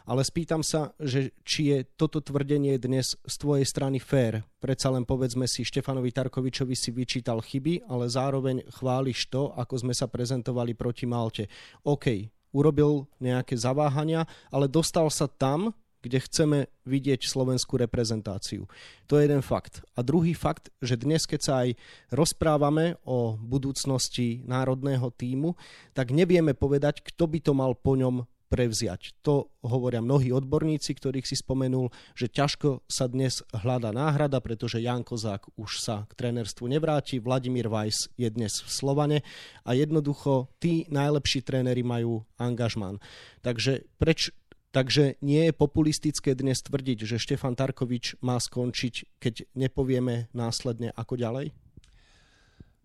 ale 0.08 0.24
spýtam 0.24 0.64
sa, 0.64 0.96
že 0.96 1.36
či 1.44 1.68
je 1.68 1.78
toto 1.84 2.24
tvrdenie 2.24 2.80
dnes 2.80 3.12
z 3.12 3.34
tvojej 3.36 3.68
strany 3.68 4.00
fér. 4.00 4.40
Predsa 4.56 4.88
len 4.88 5.04
povedzme 5.04 5.44
si, 5.44 5.68
Štefanovi 5.68 6.16
Tarkovičovi 6.16 6.72
si 6.72 6.96
vyčítal 6.96 7.44
chyby, 7.44 7.92
ale 7.92 8.08
zároveň 8.08 8.64
chváliš 8.72 9.28
to, 9.28 9.52
ako 9.52 9.84
sme 9.84 9.92
sa 9.92 10.08
prezentovali 10.08 10.72
proti 10.72 11.04
Malte. 11.04 11.52
OK, 11.84 12.32
urobil 12.56 13.04
nejaké 13.20 13.52
zaváhania, 13.52 14.24
ale 14.48 14.64
dostal 14.64 15.12
sa 15.12 15.28
tam, 15.28 15.76
kde 16.02 16.18
chceme 16.18 16.58
vidieť 16.84 17.24
slovenskú 17.24 17.78
reprezentáciu. 17.78 18.66
To 19.06 19.16
je 19.16 19.30
jeden 19.30 19.40
fakt. 19.40 19.86
A 19.94 20.02
druhý 20.02 20.34
fakt, 20.34 20.74
že 20.82 20.98
dnes, 20.98 21.24
keď 21.24 21.40
sa 21.40 21.54
aj 21.62 21.78
rozprávame 22.10 22.98
o 23.06 23.38
budúcnosti 23.38 24.42
národného 24.44 25.08
týmu, 25.14 25.54
tak 25.94 26.10
nevieme 26.10 26.52
povedať, 26.52 27.06
kto 27.06 27.30
by 27.30 27.38
to 27.38 27.52
mal 27.54 27.72
po 27.78 27.94
ňom 27.94 28.26
prevziať. 28.52 29.16
To 29.24 29.48
hovoria 29.64 30.04
mnohí 30.04 30.28
odborníci, 30.28 30.92
ktorých 30.92 31.24
si 31.24 31.40
spomenul, 31.40 31.88
že 32.12 32.28
ťažko 32.28 32.84
sa 32.84 33.08
dnes 33.08 33.40
hľada 33.56 33.96
náhrada, 33.96 34.44
pretože 34.44 34.84
Jan 34.84 35.00
Kozák 35.00 35.48
už 35.56 35.80
sa 35.80 36.04
k 36.04 36.12
trénerstvu 36.12 36.68
nevráti, 36.68 37.16
Vladimír 37.16 37.72
Weiss 37.72 38.12
je 38.20 38.28
dnes 38.28 38.52
v 38.52 38.68
Slovane 38.68 39.18
a 39.64 39.72
jednoducho 39.72 40.52
tí 40.60 40.84
najlepší 40.92 41.40
tréneri 41.40 41.80
majú 41.80 42.28
angažmán. 42.36 43.00
Takže 43.40 43.88
preč, 43.96 44.28
Takže 44.72 45.20
nie 45.20 45.48
je 45.48 45.52
populistické 45.52 46.32
dnes 46.32 46.64
tvrdiť, 46.64 47.04
že 47.04 47.20
Štefan 47.20 47.52
Tarkovič 47.52 48.16
má 48.24 48.40
skončiť, 48.40 49.20
keď 49.20 49.44
nepovieme 49.52 50.32
následne 50.32 50.96
ako 50.96 51.20
ďalej? 51.20 51.52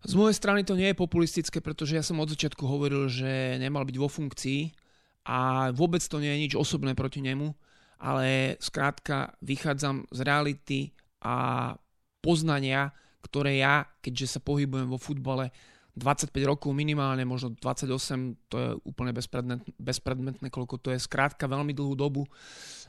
Z 0.04 0.12
mojej 0.14 0.36
strany 0.36 0.68
to 0.68 0.76
nie 0.76 0.92
je 0.92 1.00
populistické, 1.00 1.64
pretože 1.64 1.96
ja 1.96 2.04
som 2.04 2.20
od 2.20 2.28
začiatku 2.28 2.60
hovoril, 2.60 3.08
že 3.08 3.56
nemal 3.56 3.88
byť 3.88 3.96
vo 3.96 4.06
funkcii 4.06 4.60
a 5.26 5.72
vôbec 5.72 6.04
to 6.04 6.20
nie 6.20 6.28
je 6.28 6.42
nič 6.44 6.52
osobné 6.60 6.92
proti 6.92 7.24
nemu, 7.24 7.56
ale 7.98 8.54
skrátka 8.60 9.34
vychádzam 9.40 10.06
z 10.12 10.18
reality 10.22 10.80
a 11.24 11.72
poznania, 12.20 12.92
ktoré 13.24 13.64
ja, 13.64 13.88
keďže 14.04 14.38
sa 14.38 14.40
pohybujem 14.44 14.92
vo 14.92 15.00
futbale 15.00 15.50
25 15.98 16.32
rokov 16.46 16.70
minimálne, 16.70 17.26
možno 17.26 17.52
28, 17.58 18.48
to 18.48 18.56
je 18.56 18.68
úplne 18.86 19.10
bezpredmetné, 19.10 19.66
bezpredmetné, 19.76 20.46
koľko 20.48 20.78
to 20.78 20.88
je. 20.94 21.02
Skrátka 21.02 21.50
veľmi 21.50 21.74
dlhú 21.74 21.98
dobu. 21.98 22.24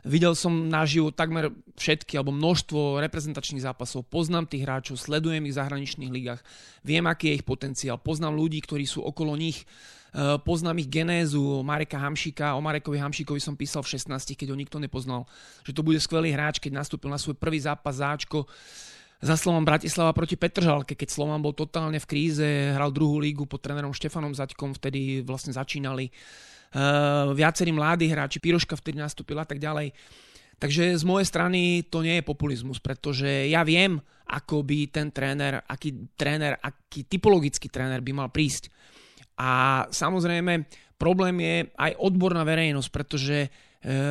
Videl 0.08 0.32
som 0.32 0.72
naživo 0.72 1.12
takmer 1.12 1.52
všetky 1.76 2.16
alebo 2.16 2.32
množstvo 2.32 3.04
reprezentačných 3.04 3.66
zápasov, 3.66 4.08
poznám 4.08 4.48
tých 4.48 4.64
hráčov, 4.64 4.96
sledujem 4.96 5.44
ich 5.44 5.52
v 5.52 5.60
zahraničných 5.60 6.14
ligách, 6.14 6.42
viem, 6.88 7.04
aký 7.04 7.34
je 7.34 7.44
ich 7.44 7.46
potenciál, 7.46 8.00
poznám 8.00 8.40
ľudí, 8.40 8.64
ktorí 8.64 8.88
sú 8.88 9.04
okolo 9.04 9.36
nich, 9.36 9.68
e, 10.16 10.40
poznám 10.40 10.80
ich 10.80 10.88
genézu 10.88 11.68
Mareka 11.68 12.00
Hamšika, 12.00 12.56
o 12.56 12.64
Marekovi 12.64 12.96
Hamšikovi 12.96 13.44
som 13.44 13.60
písal 13.60 13.84
v 13.84 14.00
16, 14.00 14.40
keď 14.40 14.56
ho 14.56 14.58
nikto 14.58 14.80
nepoznal, 14.80 15.28
že 15.68 15.76
to 15.76 15.84
bude 15.84 16.00
skvelý 16.00 16.32
hráč, 16.32 16.64
keď 16.64 16.80
nastúpil 16.80 17.12
na 17.12 17.20
svoj 17.20 17.36
prvý 17.36 17.60
zápas 17.60 18.00
záčko, 18.00 18.48
za 19.20 19.36
Slovan 19.36 19.68
Bratislava 19.68 20.16
proti 20.16 20.40
Petržalke, 20.40 20.96
keď 20.96 21.12
Slovan 21.12 21.44
bol 21.44 21.52
totálne 21.52 22.00
v 22.00 22.08
kríze, 22.08 22.48
hral 22.72 22.96
druhú 22.96 23.20
lígu 23.20 23.44
pod 23.44 23.60
trénerom 23.60 23.92
Štefanom 23.92 24.32
Zaďkom, 24.32 24.80
vtedy 24.80 25.28
vlastne 25.28 25.52
začínali 25.52 26.08
uh, 26.08 27.36
viacerí 27.36 27.76
mladí 27.76 28.08
hráči, 28.08 28.40
Piroška 28.40 28.80
vtedy 28.80 29.04
nastúpila 29.04 29.44
a 29.44 29.50
tak 29.50 29.60
ďalej. 29.60 29.92
Takže 30.60 30.96
z 30.96 31.04
mojej 31.08 31.28
strany 31.28 31.84
to 31.88 32.04
nie 32.04 32.20
je 32.20 32.28
populizmus, 32.28 32.80
pretože 32.80 33.48
ja 33.48 33.64
viem, 33.64 34.00
ako 34.28 34.64
by 34.64 34.92
ten 34.92 35.12
tréner, 35.12 35.64
aký 35.68 36.16
tréner, 36.16 36.56
aký 36.60 37.08
typologický 37.08 37.72
tréner 37.72 38.04
by 38.04 38.12
mal 38.12 38.30
prísť. 38.32 38.72
A 39.40 39.84
samozrejme, 39.88 40.68
problém 41.00 41.36
je 41.40 41.56
aj 41.80 41.96
odborná 41.96 42.44
verejnosť, 42.44 42.90
pretože 42.92 43.48
e, 43.48 43.50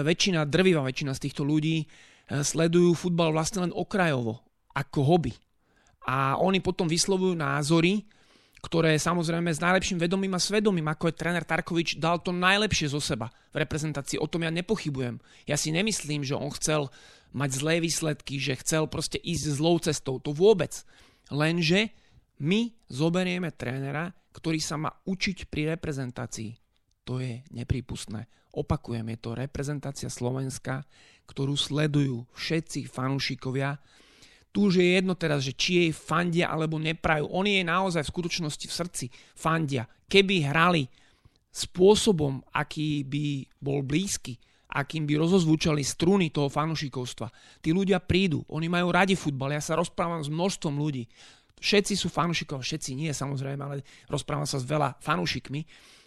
väčšina, 0.00 0.48
drvivá 0.48 0.80
väčšina 0.88 1.12
z 1.12 1.28
týchto 1.28 1.44
ľudí 1.44 1.84
e, 1.84 1.86
sledujú 2.40 2.96
futbal 2.96 3.28
vlastne 3.36 3.68
len 3.68 3.72
okrajovo 3.76 4.47
ako 4.74 5.00
hobby. 5.04 5.32
A 6.08 6.40
oni 6.40 6.64
potom 6.64 6.88
vyslovujú 6.88 7.36
názory, 7.36 8.08
ktoré 8.58 8.98
samozrejme 8.98 9.54
s 9.54 9.62
najlepším 9.62 10.02
vedomím 10.02 10.34
a 10.34 10.42
svedomím, 10.42 10.90
ako 10.90 11.12
je 11.12 11.18
tréner 11.20 11.44
Tarkovič, 11.46 12.02
dal 12.02 12.18
to 12.18 12.34
najlepšie 12.34 12.90
zo 12.90 12.98
seba 12.98 13.30
v 13.54 13.62
reprezentácii. 13.62 14.18
O 14.18 14.26
tom 14.26 14.42
ja 14.42 14.50
nepochybujem. 14.50 15.22
Ja 15.46 15.54
si 15.54 15.70
nemyslím, 15.70 16.26
že 16.26 16.34
on 16.34 16.50
chcel 16.50 16.90
mať 17.36 17.50
zlé 17.54 17.78
výsledky, 17.78 18.40
že 18.42 18.58
chcel 18.58 18.90
proste 18.90 19.20
ísť 19.20 19.44
zlou 19.54 19.78
cestou. 19.78 20.18
To 20.18 20.34
vôbec. 20.34 20.74
Lenže 21.30 21.94
my 22.42 22.72
zoberieme 22.90 23.54
trénera, 23.54 24.10
ktorý 24.34 24.58
sa 24.58 24.80
má 24.80 24.90
učiť 25.06 25.46
pri 25.46 25.78
reprezentácii. 25.78 26.56
To 27.06 27.22
je 27.22 27.44
neprípustné. 27.54 28.26
Opakujem, 28.52 29.06
je 29.14 29.18
to 29.22 29.38
reprezentácia 29.38 30.10
Slovenska, 30.10 30.82
ktorú 31.30 31.54
sledujú 31.54 32.26
všetci 32.34 32.88
fanúšikovia 32.88 33.76
tu 34.52 34.72
už 34.72 34.80
je 34.80 34.88
jedno 34.96 35.12
teraz, 35.14 35.44
že 35.44 35.52
či 35.52 35.84
jej 35.84 35.90
fandia 35.92 36.48
alebo 36.48 36.80
neprajú. 36.80 37.28
Oni 37.28 37.60
jej 37.60 37.66
naozaj 37.68 38.02
v 38.06 38.12
skutočnosti 38.14 38.66
v 38.66 38.76
srdci 38.76 39.06
fandia. 39.36 39.84
Keby 40.08 40.48
hrali 40.48 40.88
spôsobom, 41.52 42.40
aký 42.54 43.04
by 43.04 43.44
bol 43.60 43.84
blízky, 43.84 44.40
akým 44.68 45.08
by 45.08 45.16
rozozvúčali 45.16 45.80
struny 45.80 46.28
toho 46.28 46.52
fanušikovstva. 46.52 47.28
Tí 47.64 47.72
ľudia 47.72 48.04
prídu, 48.04 48.44
oni 48.52 48.68
majú 48.68 48.92
radi 48.92 49.16
futbal, 49.16 49.56
ja 49.56 49.64
sa 49.64 49.76
rozprávam 49.80 50.20
s 50.20 50.28
množstvom 50.28 50.76
ľudí. 50.76 51.08
Všetci 51.58 51.98
sú 51.98 52.12
fanúšikov, 52.12 52.62
všetci 52.62 52.94
nie 52.94 53.10
samozrejme, 53.10 53.58
ale 53.64 53.82
rozprávam 54.06 54.46
sa 54.46 54.60
s 54.60 54.68
veľa 54.68 55.00
fanúšikmi. 55.02 55.60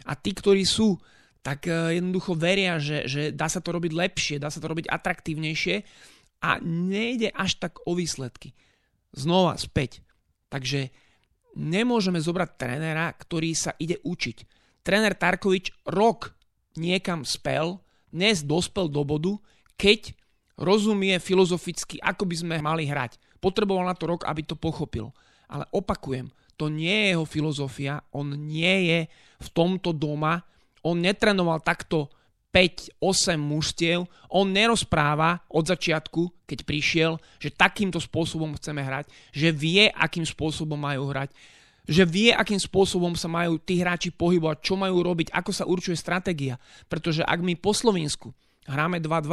A 0.08 0.16
tí, 0.16 0.32
ktorí 0.32 0.64
sú, 0.64 0.96
tak 1.42 1.68
eh, 1.68 2.00
jednoducho 2.00 2.38
veria, 2.38 2.78
že, 2.78 3.10
že 3.10 3.22
dá 3.34 3.50
sa 3.50 3.60
to 3.60 3.74
robiť 3.74 3.92
lepšie, 3.92 4.36
dá 4.38 4.48
sa 4.48 4.62
to 4.62 4.70
robiť 4.70 4.88
atraktívnejšie 4.88 5.76
a 6.42 6.58
nejde 6.60 7.30
až 7.32 7.62
tak 7.62 7.80
o 7.86 7.94
výsledky. 7.94 8.58
Znova 9.14 9.56
späť. 9.62 10.02
Takže 10.50 10.90
nemôžeme 11.56 12.18
zobrať 12.20 12.50
trénera, 12.58 13.14
ktorý 13.14 13.54
sa 13.54 13.78
ide 13.78 14.02
učiť. 14.02 14.38
Tréner 14.82 15.14
Tarkovič 15.14 15.86
rok 15.86 16.34
niekam 16.76 17.22
spel, 17.24 17.80
dnes 18.12 18.44
dospel 18.44 18.90
do 18.90 19.06
bodu, 19.06 19.38
keď 19.78 20.18
rozumie 20.60 21.16
filozoficky, 21.22 22.02
ako 22.02 22.28
by 22.28 22.36
sme 22.36 22.56
mali 22.60 22.90
hrať. 22.90 23.18
Potreboval 23.40 23.88
na 23.88 23.96
to 23.96 24.10
rok, 24.10 24.28
aby 24.28 24.46
to 24.46 24.58
pochopil. 24.58 25.14
Ale 25.48 25.66
opakujem, 25.74 26.30
to 26.56 26.70
nie 26.70 26.94
je 26.94 27.08
jeho 27.18 27.26
filozofia, 27.26 28.06
on 28.14 28.38
nie 28.38 28.90
je 28.90 29.00
v 29.42 29.48
tomto 29.52 29.92
doma, 29.92 30.46
on 30.86 31.02
netrenoval 31.02 31.62
takto 31.62 32.14
5-8 32.52 33.40
mužstiev, 33.40 34.04
on 34.28 34.52
nerozpráva 34.52 35.40
od 35.48 35.64
začiatku, 35.64 36.44
keď 36.44 36.60
prišiel, 36.68 37.12
že 37.40 37.56
takýmto 37.56 38.04
spôsobom 38.04 38.60
chceme 38.60 38.84
hrať, 38.84 39.08
že 39.32 39.56
vie, 39.56 39.88
akým 39.88 40.28
spôsobom 40.28 40.76
majú 40.76 41.08
hrať, 41.08 41.32
že 41.88 42.04
vie, 42.06 42.30
akým 42.36 42.60
spôsobom 42.60 43.16
sa 43.16 43.32
majú 43.32 43.58
tí 43.58 43.80
hráči 43.80 44.14
pohybovať, 44.14 44.58
čo 44.62 44.76
majú 44.78 45.02
robiť, 45.02 45.34
ako 45.34 45.52
sa 45.52 45.66
určuje 45.66 45.98
stratégia. 45.98 46.62
Pretože 46.92 47.26
ak 47.26 47.40
my 47.42 47.58
po 47.58 47.74
Slovensku 47.74 48.36
hráme 48.68 49.02
2-2 49.02 49.32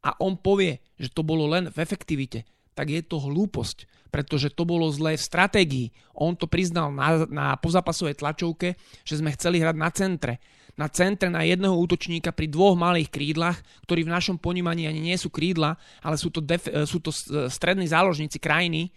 a 0.00 0.10
on 0.22 0.36
povie, 0.38 0.80
že 1.00 1.10
to 1.10 1.26
bolo 1.26 1.50
len 1.50 1.72
v 1.72 1.76
efektivite, 1.82 2.46
tak 2.76 2.92
je 2.92 3.02
to 3.02 3.18
hlúposť, 3.18 4.08
pretože 4.08 4.54
to 4.54 4.64
bolo 4.64 4.88
zlé 4.88 5.18
v 5.18 5.26
stratégii. 5.26 5.86
On 6.16 6.32
to 6.32 6.46
priznal 6.46 6.94
na, 6.94 7.26
na 7.26 7.46
pozapasovej 7.58 8.16
tlačovke, 8.16 8.78
že 9.04 9.18
sme 9.18 9.34
chceli 9.34 9.60
hrať 9.60 9.76
na 9.76 9.90
centre 9.90 10.34
na 10.74 10.86
centre 10.90 11.30
na 11.30 11.42
jedného 11.46 11.74
útočníka 11.74 12.34
pri 12.34 12.50
dvoch 12.50 12.74
malých 12.78 13.10
krídlach, 13.10 13.58
ktorí 13.86 14.06
v 14.06 14.14
našom 14.14 14.36
ponímaní 14.36 14.86
ani 14.86 15.00
nie 15.00 15.16
sú 15.18 15.30
krídla, 15.30 15.78
ale 16.02 16.16
sú 16.18 16.28
to, 16.28 16.42
def- 16.42 16.70
e, 16.70 16.84
sú 16.86 16.98
to 17.02 17.10
strední 17.48 17.86
záložníci 17.86 18.38
krajiny, 18.38 18.90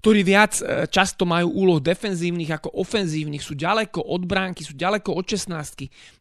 ktorí 0.00 0.24
viac 0.24 0.64
e, 0.64 0.88
často 0.88 1.28
majú 1.28 1.52
úloh 1.52 1.76
defenzívnych 1.76 2.48
ako 2.56 2.72
ofenzívnych, 2.72 3.44
sú 3.44 3.52
ďaleko 3.52 4.00
od 4.00 4.24
bránky, 4.24 4.64
sú 4.64 4.72
ďaleko 4.72 5.12
od 5.12 5.28
16. 5.28 5.52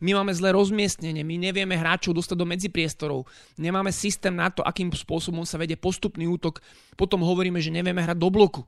My 0.03 0.19
máme 0.19 0.35
zlé 0.35 0.51
rozmiestnenie, 0.51 1.23
my 1.23 1.39
nevieme 1.39 1.79
hráčov 1.79 2.11
dostať 2.11 2.35
do 2.35 2.45
medzipriestorov, 2.45 3.23
nemáme 3.55 3.95
systém 3.95 4.35
na 4.35 4.51
to, 4.51 4.67
akým 4.67 4.91
spôsobom 4.91 5.47
sa 5.47 5.55
vedie 5.55 5.79
postupný 5.79 6.27
útok, 6.27 6.59
potom 6.99 7.23
hovoríme, 7.23 7.63
že 7.63 7.71
nevieme 7.71 8.03
hrať 8.03 8.19
do 8.19 8.27
bloku. 8.27 8.67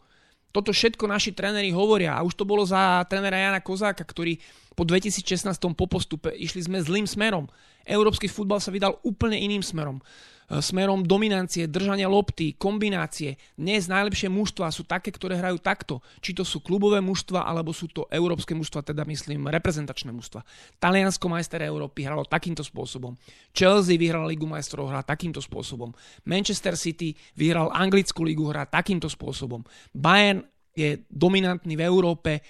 Toto 0.52 0.76
všetko 0.76 1.08
naši 1.08 1.32
tréneri 1.32 1.72
hovoria 1.72 2.16
a 2.16 2.24
už 2.28 2.36
to 2.36 2.44
bolo 2.44 2.68
za 2.68 3.04
trénera 3.08 3.40
Jana 3.40 3.64
Kozáka, 3.64 4.04
ktorý 4.04 4.36
po 4.76 4.84
2016 4.84 5.48
po 5.76 5.88
postupe 5.88 6.32
išli 6.36 6.64
sme 6.64 6.84
zlým 6.84 7.08
smerom. 7.08 7.48
Európsky 7.88 8.28
futbal 8.28 8.60
sa 8.60 8.72
vydal 8.72 9.00
úplne 9.04 9.40
iným 9.40 9.64
smerom. 9.64 10.04
E, 10.52 10.60
smerom 10.60 11.08
dominancie, 11.08 11.64
držania 11.72 12.12
lopty, 12.12 12.52
kombinácie. 12.60 13.40
Dnes 13.56 13.88
najlepšie 13.88 14.28
mužstva 14.28 14.68
sú 14.68 14.84
také, 14.84 15.08
ktoré 15.08 15.40
hrajú 15.40 15.64
takto. 15.64 16.04
Či 16.20 16.36
to 16.36 16.44
sú 16.44 16.60
klubové 16.60 17.00
mužstva, 17.00 17.48
alebo 17.48 17.72
sú 17.72 17.88
to 17.88 18.04
európske 18.12 18.52
mužstva, 18.52 18.84
teda 18.84 19.08
myslím 19.08 19.48
reprezentačné 19.48 20.12
mužstva. 20.12 20.44
Taliansko 20.84 21.32
majster 21.32 21.64
Európy 21.64 22.04
hralo 22.04 22.28
takýmto 22.28 22.68
spôsobom. 22.68 23.16
Chelsea 23.56 23.96
vyhral 23.96 24.28
Ligu 24.28 24.44
majstrov, 24.44 24.92
hrá 24.92 25.00
takýmto 25.08 25.40
spôsobom. 25.40 25.96
Manchester 26.28 26.76
City 26.76 27.16
vyhral 27.40 27.72
Anglickú 27.72 28.28
ligu, 28.28 28.44
hrá 28.52 28.68
takýmto 28.68 29.08
spôsobom. 29.08 29.64
Bayern 29.96 30.44
je 30.76 31.00
dominantný 31.08 31.80
v 31.80 31.84
Európe, 31.88 32.44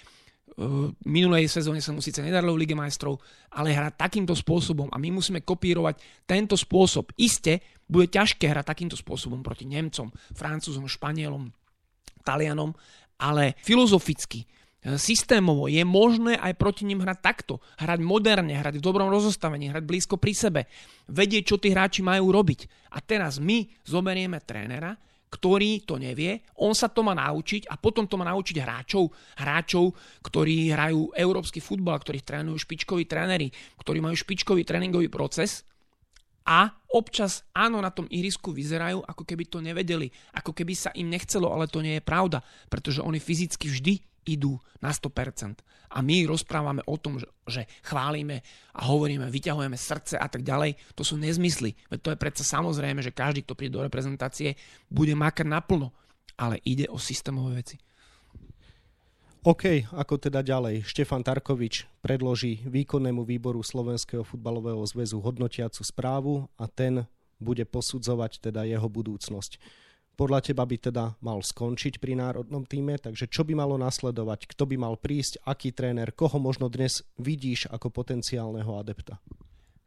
minulej 1.08 1.48
sezóne 1.48 1.80
sa 1.80 1.96
mu 1.96 2.04
síce 2.04 2.20
nedarilo 2.20 2.52
v 2.52 2.64
Lige 2.64 2.76
majstrov, 2.76 3.20
ale 3.56 3.72
hrá 3.72 3.88
takýmto 3.88 4.36
spôsobom 4.36 4.92
a 4.92 4.96
my 5.00 5.08
musíme 5.08 5.40
kopírovať 5.40 6.26
tento 6.28 6.54
spôsob. 6.60 7.16
Iste 7.16 7.64
bude 7.88 8.12
ťažké 8.12 8.48
hrať 8.48 8.68
takýmto 8.68 8.96
spôsobom 8.96 9.40
proti 9.40 9.64
Nemcom, 9.64 10.12
Francúzom, 10.36 10.88
Španielom, 10.88 11.48
Talianom, 12.20 12.76
ale 13.16 13.56
filozoficky, 13.64 14.44
e, 14.44 14.46
systémovo 15.00 15.72
je 15.72 15.80
možné 15.88 16.36
aj 16.36 16.52
proti 16.60 16.84
ním 16.84 17.00
hrať 17.00 17.18
takto. 17.24 17.60
Hrať 17.80 18.00
moderne, 18.04 18.52
hrať 18.52 18.76
v 18.78 18.84
dobrom 18.84 19.08
rozostavení, 19.08 19.72
hrať 19.72 19.84
blízko 19.88 20.20
pri 20.20 20.32
sebe, 20.36 20.60
vedieť, 21.08 21.54
čo 21.54 21.56
tí 21.56 21.72
hráči 21.72 22.04
majú 22.04 22.28
robiť. 22.28 22.92
A 22.92 23.00
teraz 23.00 23.40
my 23.40 23.64
zoberieme 23.88 24.36
trénera, 24.44 24.96
ktorý 25.32 25.88
to 25.88 25.96
nevie, 25.96 26.44
on 26.60 26.76
sa 26.76 26.92
to 26.92 27.00
má 27.00 27.16
naučiť 27.16 27.64
a 27.72 27.80
potom 27.80 28.04
to 28.04 28.20
má 28.20 28.28
naučiť 28.28 28.60
hráčov, 28.60 29.08
hráčov, 29.40 29.96
ktorí 30.20 30.68
hrajú 30.76 31.16
európsky 31.16 31.64
futbal, 31.64 31.96
ktorých 31.96 32.28
trénujú 32.28 32.60
špičkoví 32.68 33.08
tréneri, 33.08 33.48
ktorí 33.80 34.04
majú 34.04 34.12
špičkový 34.12 34.68
tréningový 34.68 35.08
proces 35.08 35.64
a 36.44 36.68
občas 36.92 37.48
áno 37.56 37.80
na 37.80 37.88
tom 37.94 38.04
ihrisku 38.12 38.52
vyzerajú, 38.52 39.00
ako 39.00 39.22
keby 39.24 39.48
to 39.48 39.64
nevedeli, 39.64 40.12
ako 40.36 40.52
keby 40.52 40.76
sa 40.76 40.92
im 40.92 41.08
nechcelo, 41.08 41.48
ale 41.48 41.70
to 41.70 41.80
nie 41.80 41.96
je 41.96 42.04
pravda, 42.04 42.44
pretože 42.68 43.00
oni 43.00 43.16
fyzicky 43.16 43.72
vždy 43.72 44.11
idú 44.26 44.58
na 44.78 44.90
100%. 44.90 45.62
A 45.92 45.98
my 46.00 46.24
rozprávame 46.24 46.80
o 46.88 46.96
tom, 46.96 47.20
že, 47.20 47.28
že 47.44 47.62
chválime 47.84 48.40
a 48.72 48.88
hovoríme, 48.88 49.28
vyťahujeme 49.28 49.76
srdce 49.76 50.16
a 50.16 50.26
tak 50.26 50.40
ďalej. 50.40 50.74
To 50.96 51.04
sú 51.04 51.20
nezmysly. 51.20 51.76
Veď 51.92 51.98
to 52.00 52.12
je 52.14 52.22
predsa 52.22 52.44
samozrejme, 52.44 53.04
že 53.04 53.12
každý, 53.12 53.44
kto 53.44 53.58
príde 53.58 53.76
do 53.76 53.84
reprezentácie, 53.84 54.56
bude 54.88 55.12
makať 55.12 55.44
naplno. 55.44 55.92
Ale 56.40 56.64
ide 56.64 56.88
o 56.88 56.96
systémové 56.96 57.60
veci. 57.60 57.76
OK, 59.42 59.90
ako 59.90 60.22
teda 60.22 60.38
ďalej? 60.40 60.86
Štefan 60.86 61.26
Tarkovič 61.26 61.90
predloží 61.98 62.62
výkonnému 62.62 63.26
výboru 63.26 63.58
Slovenského 63.60 64.22
futbalového 64.22 64.80
zväzu 64.86 65.18
hodnotiacu 65.18 65.82
správu 65.82 66.46
a 66.54 66.70
ten 66.70 67.04
bude 67.42 67.66
posudzovať 67.66 68.38
teda 68.38 68.62
jeho 68.62 68.86
budúcnosť 68.86 69.58
podľa 70.12 70.44
teba 70.44 70.68
by 70.68 70.76
teda 70.76 71.04
mal 71.24 71.40
skončiť 71.40 71.96
pri 71.96 72.12
národnom 72.20 72.68
týme, 72.68 73.00
takže 73.00 73.32
čo 73.32 73.48
by 73.48 73.56
malo 73.56 73.80
nasledovať, 73.80 74.44
kto 74.52 74.68
by 74.68 74.76
mal 74.76 74.94
prísť, 75.00 75.40
aký 75.48 75.72
tréner, 75.72 76.12
koho 76.12 76.36
možno 76.36 76.68
dnes 76.68 77.00
vidíš 77.16 77.72
ako 77.72 77.88
potenciálneho 77.88 78.76
adepta? 78.76 79.16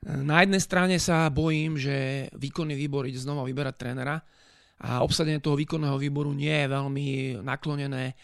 Na 0.05 0.45
jednej 0.45 0.61
strane 0.61 0.97
sa 1.01 1.29
bojím, 1.33 1.81
že 1.81 2.29
výkonný 2.37 2.77
výbor 2.77 3.09
ide 3.09 3.17
znova 3.17 3.41
vyberať 3.45 3.75
trénera 3.77 4.21
a 4.81 5.01
obsadenie 5.01 5.41
toho 5.41 5.57
výkonného 5.57 5.97
výboru 5.97 6.29
nie 6.29 6.53
je 6.53 6.67
veľmi 6.69 7.07
naklonené 7.41 8.13
e, 8.13 8.15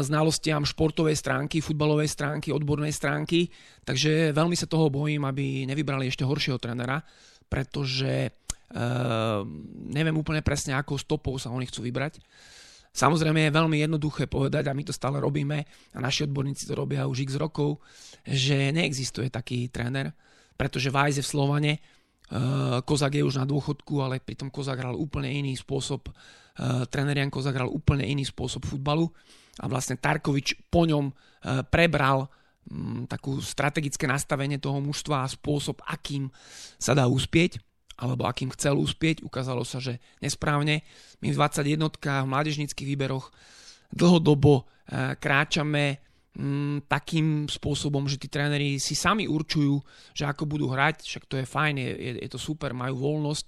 znalostiam 0.00 0.64
športovej 0.64 1.12
stránky, 1.12 1.60
futbalovej 1.60 2.08
stránky, 2.08 2.48
odbornej 2.54 2.94
stránky, 2.94 3.52
takže 3.84 4.32
veľmi 4.32 4.56
sa 4.56 4.64
toho 4.64 4.88
bojím, 4.88 5.28
aby 5.28 5.68
nevybrali 5.68 6.08
ešte 6.08 6.24
horšieho 6.24 6.56
trénera, 6.56 7.04
pretože 7.52 8.47
neviem 9.88 10.16
úplne 10.16 10.44
presne, 10.44 10.76
akou 10.76 11.00
stopou 11.00 11.40
sa 11.40 11.48
oni 11.48 11.64
chcú 11.64 11.88
vybrať. 11.88 12.20
Samozrejme 12.92 13.48
je 13.48 13.56
veľmi 13.56 13.78
jednoduché 13.78 14.26
povedať, 14.26 14.68
a 14.68 14.76
my 14.76 14.82
to 14.82 14.96
stále 14.96 15.20
robíme, 15.20 15.62
a 15.94 15.98
naši 16.02 16.26
odborníci 16.26 16.66
to 16.66 16.74
robia 16.74 17.06
už 17.06 17.28
x 17.28 17.38
rokov, 17.38 17.78
že 18.26 18.74
neexistuje 18.74 19.30
taký 19.30 19.70
tréner, 19.70 20.12
pretože 20.58 20.90
Vajs 20.90 21.20
je 21.20 21.24
v 21.24 21.30
Slovane, 21.30 21.72
uh, 21.78 22.82
Kozak 22.82 23.14
je 23.14 23.22
už 23.22 23.38
na 23.38 23.46
dôchodku, 23.46 24.02
ale 24.02 24.18
pritom 24.18 24.50
Kozak 24.50 24.82
hral 24.82 24.98
úplne 24.98 25.30
iný 25.30 25.54
spôsob, 25.54 26.10
uh, 26.10 26.84
tréner 26.90 27.22
Jan 27.22 27.30
Kozak 27.30 27.54
hral 27.54 27.70
úplne 27.70 28.02
iný 28.02 28.26
spôsob 28.26 28.66
futbalu 28.66 29.06
a 29.62 29.70
vlastne 29.70 29.94
Tarkovič 29.94 30.70
po 30.72 30.82
ňom 30.86 31.10
prebral 31.70 32.26
um, 32.26 33.06
takú 33.06 33.38
strategické 33.38 34.10
nastavenie 34.10 34.58
toho 34.58 34.82
mužstva 34.82 35.22
a 35.22 35.30
spôsob, 35.30 35.78
akým 35.86 36.26
sa 36.82 36.98
dá 36.98 37.06
uspieť 37.06 37.62
alebo 37.98 38.30
akým 38.30 38.54
chcel 38.54 38.78
uspieť. 38.78 39.26
Ukázalo 39.26 39.66
sa, 39.66 39.82
že 39.82 39.98
nesprávne. 40.22 40.86
My 41.18 41.34
v 41.34 41.36
21 41.36 41.90
v 41.98 42.30
mládežnických 42.30 42.88
výberoch 42.94 43.34
dlhodobo 43.90 44.62
eh, 44.62 45.18
kráčame 45.18 45.98
mm, 46.38 46.86
takým 46.86 47.50
spôsobom, 47.50 48.06
že 48.06 48.22
tí 48.22 48.30
tréneri 48.30 48.78
si 48.78 48.94
sami 48.94 49.26
určujú, 49.26 49.82
že 50.14 50.24
ako 50.30 50.46
budú 50.46 50.70
hrať, 50.70 51.02
však 51.04 51.24
to 51.26 51.42
je 51.42 51.46
fajn, 51.48 51.74
je, 51.76 51.90
je, 52.22 52.28
to 52.30 52.38
super, 52.38 52.70
majú 52.70 53.02
voľnosť, 53.02 53.46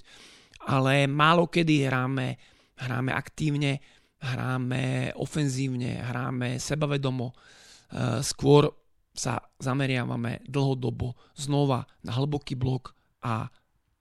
ale 0.67 1.07
málo 1.07 1.47
kedy 1.47 1.87
hráme, 1.87 2.37
hráme 2.81 3.13
aktívne, 3.15 3.81
hráme 4.21 5.15
ofenzívne, 5.17 6.03
hráme 6.03 6.59
sebavedomo, 6.59 7.31
eh, 7.31 8.19
skôr 8.25 8.67
sa 9.11 9.43
zameriavame 9.59 10.47
dlhodobo 10.47 11.19
znova 11.35 11.83
na 12.07 12.15
hlboký 12.15 12.55
blok 12.55 12.95
a 13.27 13.51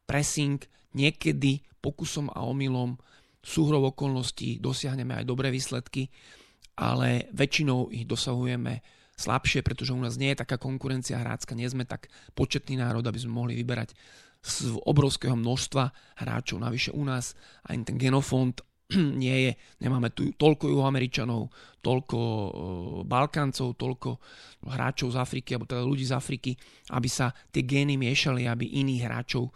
pressing, 0.09 0.57
niekedy 0.97 1.61
pokusom 1.85 2.33
a 2.33 2.41
omylom 2.49 2.97
súhrov 3.45 3.93
okolností 3.93 4.57
dosiahneme 4.57 5.13
aj 5.21 5.29
dobré 5.29 5.53
výsledky, 5.53 6.09
ale 6.81 7.29
väčšinou 7.29 7.93
ich 7.93 8.09
dosahujeme 8.09 8.81
slabšie, 9.19 9.61
pretože 9.61 9.93
u 9.93 10.01
nás 10.01 10.17
nie 10.17 10.31
je 10.33 10.41
taká 10.41 10.57
konkurencia 10.57 11.19
hrácka, 11.21 11.53
nie 11.53 11.67
sme 11.67 11.83
tak 11.83 12.07
početný 12.33 12.79
národ, 12.79 13.05
aby 13.05 13.19
sme 13.19 13.35
mohli 13.35 13.53
vyberať 13.53 13.93
z 14.39 14.71
obrovského 14.87 15.35
množstva 15.35 15.91
hráčov. 16.23 16.63
Navyše 16.63 16.95
u 16.95 17.03
nás 17.03 17.35
aj 17.67 17.91
ten 17.91 17.99
genofond 17.99 18.63
nie 19.21 19.37
je, 19.45 19.51
nemáme 19.85 20.09
tu 20.09 20.33
toľko 20.33 20.65
juhoameričanov, 20.73 21.53
toľko 21.85 22.17
e, 22.17 22.49
Balkáncov, 23.05 23.77
toľko 23.77 24.09
hráčov 24.65 25.13
z 25.13 25.17
Afriky, 25.21 25.53
alebo 25.53 25.69
teda 25.69 25.85
ľudí 25.85 26.05
z 26.09 26.17
Afriky, 26.17 26.57
aby 26.89 27.05
sa 27.05 27.29
tie 27.53 27.61
gény 27.61 28.01
miešali, 28.01 28.49
aby 28.49 28.81
iných 28.81 29.05
hráčov 29.05 29.53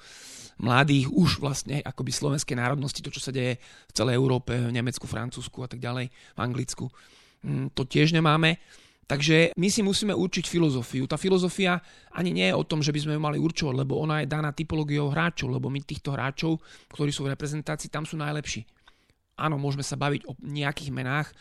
mladých 0.62 1.10
už 1.10 1.42
vlastne 1.42 1.82
akoby 1.82 2.14
slovenskej 2.14 2.54
národnosti, 2.54 3.02
to 3.02 3.10
čo 3.10 3.26
sa 3.26 3.34
deje 3.34 3.58
v 3.90 3.94
celej 3.98 4.22
Európe, 4.22 4.54
v 4.54 4.70
Nemecku, 4.70 5.10
Francúzsku 5.10 5.66
a 5.66 5.68
tak 5.68 5.82
ďalej, 5.82 6.14
v 6.14 6.40
Anglicku, 6.40 6.94
mm, 7.42 7.74
to 7.74 7.90
tiež 7.90 8.14
nemáme. 8.14 8.62
Takže 9.04 9.52
my 9.60 9.68
si 9.68 9.84
musíme 9.84 10.16
určiť 10.16 10.48
filozofiu. 10.48 11.04
Tá 11.12 11.20
filozofia 11.20 11.76
ani 12.16 12.32
nie 12.32 12.48
je 12.48 12.56
o 12.56 12.64
tom, 12.64 12.80
že 12.80 12.96
by 12.96 13.00
sme 13.04 13.14
ju 13.18 13.22
mali 13.22 13.36
určovať, 13.36 13.76
lebo 13.84 14.00
ona 14.00 14.24
je 14.24 14.32
daná 14.32 14.56
typológiou 14.56 15.12
hráčov, 15.12 15.52
lebo 15.52 15.68
my 15.68 15.84
týchto 15.84 16.16
hráčov, 16.16 16.64
ktorí 16.88 17.12
sú 17.12 17.28
v 17.28 17.36
reprezentácii, 17.36 17.92
tam 17.92 18.08
sú 18.08 18.16
najlepší. 18.16 18.64
Áno, 19.34 19.58
môžeme 19.58 19.82
sa 19.82 19.98
baviť 19.98 20.30
o 20.30 20.38
nejakých 20.46 20.92
menách 20.94 21.34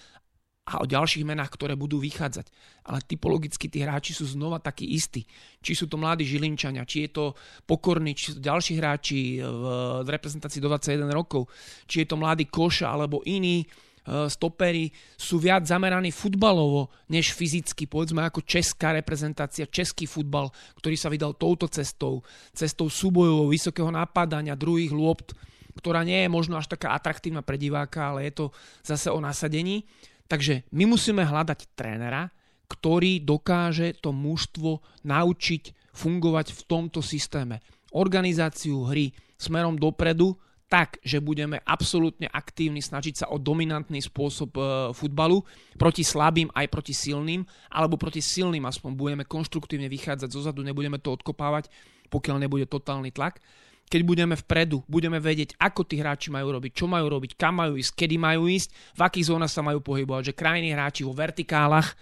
a 0.62 0.78
o 0.78 0.86
ďalších 0.86 1.26
menách, 1.26 1.50
ktoré 1.58 1.74
budú 1.74 1.98
vychádzať. 1.98 2.46
Ale 2.86 3.02
typologicky 3.02 3.66
tí 3.66 3.82
hráči 3.82 4.14
sú 4.14 4.30
znova 4.30 4.62
takí 4.62 4.86
istí. 4.94 5.26
Či 5.58 5.74
sú 5.74 5.84
to 5.90 5.98
mladí 5.98 6.22
Žilinčania, 6.22 6.86
či 6.86 7.06
je 7.06 7.10
to 7.10 7.24
Pokorný, 7.66 8.14
či 8.14 8.30
sú 8.30 8.34
to 8.38 8.46
ďalší 8.46 8.78
hráči 8.78 9.42
v, 9.42 9.64
v 10.06 10.08
reprezentácii 10.08 10.62
do 10.62 10.70
21 10.70 11.10
rokov, 11.10 11.50
či 11.90 12.06
je 12.06 12.08
to 12.08 12.14
mladý 12.14 12.46
Koša 12.46 12.94
alebo 12.94 13.26
iní 13.26 13.66
uh, 13.66 14.30
stopery 14.30 14.94
sú 15.18 15.42
viac 15.42 15.66
zameraní 15.66 16.14
futbalovo 16.14 16.94
než 17.10 17.34
fyzicky. 17.34 17.90
Povedzme 17.90 18.22
ako 18.22 18.46
česká 18.46 18.94
reprezentácia, 18.94 19.66
český 19.66 20.06
futbal, 20.06 20.46
ktorý 20.78 20.94
sa 20.94 21.10
vydal 21.10 21.34
touto 21.34 21.66
cestou, 21.66 22.22
cestou 22.54 22.86
súbojov, 22.86 23.50
vysokého 23.50 23.90
napadania, 23.90 24.54
druhých 24.54 24.94
lôpt, 24.94 25.34
ktorá 25.76 26.04
nie 26.04 26.26
je 26.26 26.32
možno 26.32 26.58
až 26.60 26.68
taká 26.68 26.92
atraktívna 26.96 27.40
pre 27.40 27.56
diváka, 27.56 28.12
ale 28.12 28.28
je 28.28 28.32
to 28.44 28.46
zase 28.84 29.08
o 29.08 29.18
nasadení. 29.20 29.88
Takže 30.28 30.64
my 30.72 30.88
musíme 30.88 31.24
hľadať 31.24 31.76
trénera, 31.76 32.32
ktorý 32.70 33.20
dokáže 33.20 34.00
to 34.00 34.16
mužstvo 34.16 34.80
naučiť 35.04 35.92
fungovať 35.92 36.56
v 36.56 36.60
tomto 36.64 37.04
systéme. 37.04 37.60
Organizáciu 37.92 38.88
hry 38.88 39.12
smerom 39.36 39.76
dopredu, 39.76 40.40
tak, 40.72 40.96
že 41.04 41.20
budeme 41.20 41.60
absolútne 41.68 42.32
aktívni, 42.32 42.80
snažiť 42.80 43.14
sa 43.20 43.26
o 43.28 43.36
dominantný 43.36 44.00
spôsob 44.00 44.56
e, 44.56 44.62
futbalu 44.96 45.44
proti 45.76 46.00
slabým 46.00 46.48
aj 46.48 46.72
proti 46.72 46.96
silným, 46.96 47.44
alebo 47.68 48.00
proti 48.00 48.24
silným 48.24 48.64
aspoň 48.64 48.96
budeme 48.96 49.28
konštruktívne 49.28 49.92
vychádzať 49.92 50.32
zozadu, 50.32 50.64
nebudeme 50.64 50.96
to 50.96 51.12
odkopávať, 51.12 51.68
pokiaľ 52.08 52.40
nebude 52.40 52.64
totálny 52.64 53.12
tlak. 53.12 53.44
Keď 53.88 54.00
budeme 54.08 54.34
vpredu, 54.38 54.80
budeme 54.88 55.20
vedieť, 55.20 55.58
ako 55.60 55.84
tí 55.84 56.00
hráči 56.00 56.32
majú 56.32 56.56
robiť, 56.56 56.72
čo 56.72 56.86
majú 56.88 57.12
robiť, 57.12 57.36
kam 57.36 57.60
majú 57.60 57.76
ísť, 57.76 57.92
kedy 57.92 58.16
majú 58.16 58.48
ísť, 58.48 58.96
v 58.96 59.00
akých 59.04 59.28
zónach 59.28 59.52
sa 59.52 59.60
majú 59.60 59.84
pohybovať, 59.84 60.32
že 60.32 60.38
krajní 60.38 60.72
hráči 60.72 61.04
vo 61.04 61.12
vertikálach 61.12 61.92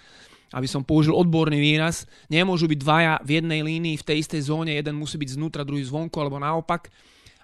aby 0.50 0.66
som 0.66 0.82
použil 0.82 1.14
odborný 1.14 1.62
výraz, 1.62 2.10
nemôžu 2.26 2.66
byť 2.66 2.78
dvaja 2.82 3.14
v 3.22 3.38
jednej 3.38 3.62
línii 3.62 3.96
v 4.02 4.06
tej 4.06 4.26
istej 4.26 4.50
zóne, 4.50 4.74
jeden 4.74 4.98
musí 4.98 5.14
byť 5.14 5.38
znútra, 5.38 5.62
druhý 5.62 5.86
zvonku 5.86 6.18
alebo 6.18 6.42
naopak. 6.42 6.90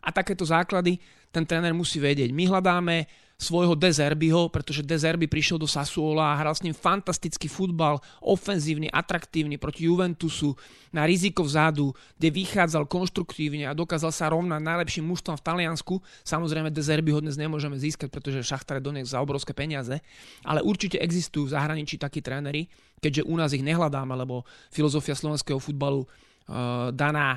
A 0.02 0.10
takéto 0.10 0.42
základy 0.42 0.98
ten 1.30 1.46
tréner 1.46 1.70
musí 1.70 2.02
vedieť. 2.02 2.34
My 2.34 2.50
hľadáme 2.50 3.06
svojho 3.36 3.76
Dezerbyho, 3.76 4.48
pretože 4.48 4.80
Dezerby 4.80 5.28
prišiel 5.28 5.60
do 5.60 5.68
Sassuola 5.68 6.32
a 6.32 6.38
hral 6.40 6.56
s 6.56 6.64
ním 6.64 6.72
fantastický 6.72 7.52
futbal, 7.52 8.00
ofenzívny, 8.24 8.88
atraktívny 8.88 9.60
proti 9.60 9.84
Juventusu, 9.84 10.56
na 10.88 11.04
riziko 11.04 11.44
vzadu, 11.44 11.92
kde 12.16 12.32
vychádzal 12.32 12.88
konštruktívne 12.88 13.68
a 13.68 13.76
dokázal 13.76 14.08
sa 14.08 14.32
rovnať 14.32 14.60
najlepším 14.64 15.04
mužstvom 15.12 15.36
v 15.36 15.44
Taliansku. 15.44 15.94
Samozrejme 16.24 16.72
Dezerby 16.72 17.12
ho 17.12 17.20
dnes 17.20 17.36
nemôžeme 17.36 17.76
získať, 17.76 18.08
pretože 18.08 18.40
Šachtar 18.40 18.80
je 18.80 19.04
za 19.04 19.20
obrovské 19.20 19.52
peniaze, 19.52 20.00
ale 20.40 20.64
určite 20.64 20.96
existujú 20.96 21.52
v 21.52 21.54
zahraničí 21.60 22.00
takí 22.00 22.24
tréneri, 22.24 22.72
keďže 23.04 23.28
u 23.28 23.36
nás 23.36 23.52
ich 23.52 23.60
nehľadáme, 23.60 24.16
lebo 24.16 24.48
filozofia 24.72 25.12
slovenského 25.12 25.60
futbalu 25.60 26.08
uh, 26.08 26.88
daná 26.88 27.36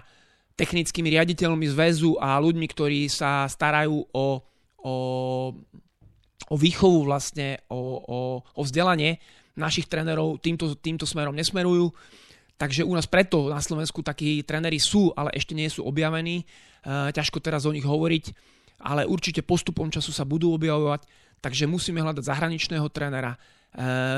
technickými 0.56 1.12
riaditeľmi 1.20 1.68
zväzu 1.72 2.16
a 2.20 2.40
ľuďmi, 2.40 2.68
ktorí 2.72 3.12
sa 3.12 3.48
starajú 3.48 4.08
o, 4.12 4.26
o 4.84 4.94
o 6.48 6.56
výchovu 6.56 7.04
vlastne, 7.04 7.60
o, 7.68 8.00
o, 8.00 8.18
o 8.42 8.62
vzdelanie 8.64 9.20
našich 9.60 9.92
trénerov 9.92 10.40
týmto, 10.40 10.80
týmto 10.80 11.04
smerom 11.04 11.36
nesmerujú. 11.36 11.92
Takže 12.56 12.84
u 12.84 12.92
nás 12.96 13.08
preto 13.08 13.52
na 13.52 13.60
Slovensku 13.60 14.00
takí 14.04 14.44
tréneri 14.44 14.80
sú, 14.80 15.12
ale 15.16 15.36
ešte 15.36 15.56
nie 15.56 15.68
sú 15.68 15.84
objavení. 15.84 16.44
E, 16.44 16.46
ťažko 17.12 17.40
teraz 17.40 17.64
o 17.64 17.76
nich 17.76 17.88
hovoriť, 17.88 18.26
ale 18.84 19.08
určite 19.08 19.44
postupom 19.44 19.88
času 19.92 20.12
sa 20.12 20.28
budú 20.28 20.56
objavovať. 20.56 21.08
Takže 21.40 21.72
musíme 21.72 22.04
hľadať 22.04 22.24
zahraničného 22.24 22.88
trénera, 22.92 23.36
e, 23.36 23.40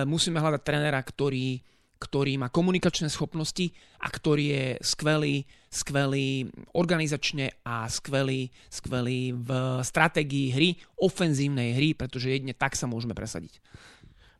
musíme 0.09 0.41
hľadať 0.41 0.61
trénera, 0.65 0.97
ktorý 1.01 1.61
ktorý 2.01 2.41
má 2.41 2.49
komunikačné 2.49 3.13
schopnosti 3.13 3.69
a 4.01 4.09
ktorý 4.09 4.45
je 4.49 4.65
skvelý, 4.81 5.45
skvelý 5.69 6.49
organizačne 6.73 7.53
a 7.61 7.85
skvelý, 7.85 8.49
skvelý 8.73 9.37
v 9.37 9.49
stratégii 9.85 10.47
hry, 10.49 10.69
ofenzívnej 10.97 11.77
hry, 11.77 11.93
pretože 11.93 12.33
jedne 12.33 12.57
tak 12.57 12.73
sa 12.73 12.89
môžeme 12.89 13.13
presadiť. 13.13 13.61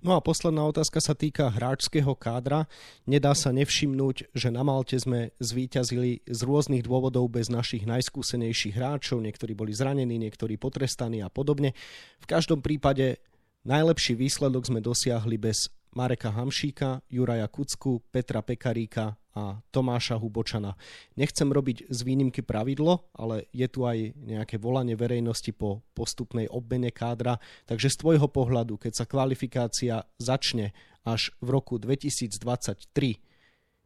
No 0.02 0.18
a 0.18 0.26
posledná 0.26 0.66
otázka 0.66 0.98
sa 0.98 1.14
týka 1.14 1.54
hráčského 1.54 2.18
kádra. 2.18 2.66
Nedá 3.06 3.38
sa 3.38 3.54
nevšimnúť, 3.54 4.34
že 4.34 4.50
na 4.50 4.66
Malte 4.66 4.98
sme 4.98 5.30
zvíťazili 5.38 6.26
z 6.26 6.40
rôznych 6.42 6.82
dôvodov 6.82 7.30
bez 7.30 7.54
našich 7.54 7.86
najskúsenejších 7.86 8.74
hráčov. 8.74 9.22
Niektorí 9.22 9.54
boli 9.54 9.78
zranení, 9.78 10.18
niektorí 10.18 10.58
potrestaní 10.58 11.22
a 11.22 11.30
podobne. 11.30 11.78
V 12.18 12.26
každom 12.26 12.66
prípade 12.66 13.22
najlepší 13.62 14.18
výsledok 14.18 14.74
sme 14.74 14.82
dosiahli 14.82 15.38
bez 15.38 15.70
Mareka 15.92 16.32
Hamšíka, 16.32 17.04
Juraja 17.12 17.48
Kucku, 17.52 18.00
Petra 18.12 18.40
Pekaríka 18.40 19.20
a 19.36 19.60
Tomáša 19.72 20.20
Hubočana. 20.20 20.76
Nechcem 21.16 21.48
robiť 21.48 21.88
z 21.88 22.00
výnimky 22.04 22.44
pravidlo, 22.44 23.12
ale 23.16 23.48
je 23.56 23.68
tu 23.68 23.88
aj 23.88 24.16
nejaké 24.16 24.60
volanie 24.60 24.96
verejnosti 24.96 25.52
po 25.56 25.84
postupnej 25.96 26.52
obmene 26.52 26.92
kádra, 26.92 27.40
takže 27.68 27.92
z 27.92 28.00
tvojho 28.00 28.28
pohľadu, 28.28 28.76
keď 28.80 29.04
sa 29.04 29.06
kvalifikácia 29.08 30.04
začne 30.20 30.76
až 31.08 31.32
v 31.40 31.48
roku 31.56 31.80
2023, 31.80 32.36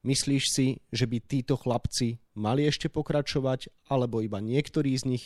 myslíš 0.05 0.43
si, 0.49 0.67
že 0.89 1.05
by 1.05 1.17
títo 1.25 1.57
chlapci 1.57 2.21
mali 2.37 2.65
ešte 2.65 2.89
pokračovať, 2.89 3.69
alebo 3.89 4.21
iba 4.21 4.41
niektorí 4.41 4.93
z 4.97 5.05
nich 5.09 5.25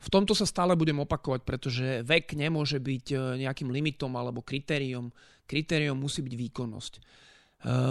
v 0.00 0.08
tomto 0.08 0.32
sa 0.32 0.48
stále 0.48 0.72
budem 0.72 0.96
opakovať, 1.04 1.40
pretože 1.44 1.86
vek 2.00 2.32
nemôže 2.32 2.80
byť 2.80 3.06
e, 3.12 3.16
nejakým 3.44 3.68
limitom 3.68 4.08
alebo 4.16 4.40
kritériom. 4.40 5.12
Kritériom 5.44 6.00
musí 6.00 6.24
byť 6.24 6.34
výkonnosť. 6.40 6.92
E, 6.96 7.00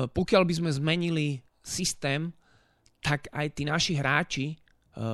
pokiaľ 0.10 0.44
by 0.50 0.54
sme 0.58 0.72
zmenili 0.74 1.38
systém, 1.62 2.34
tak 3.06 3.30
aj 3.30 3.48
tí 3.54 3.64
naši 3.70 3.94
hráči, 3.94 4.46
e, 4.50 4.56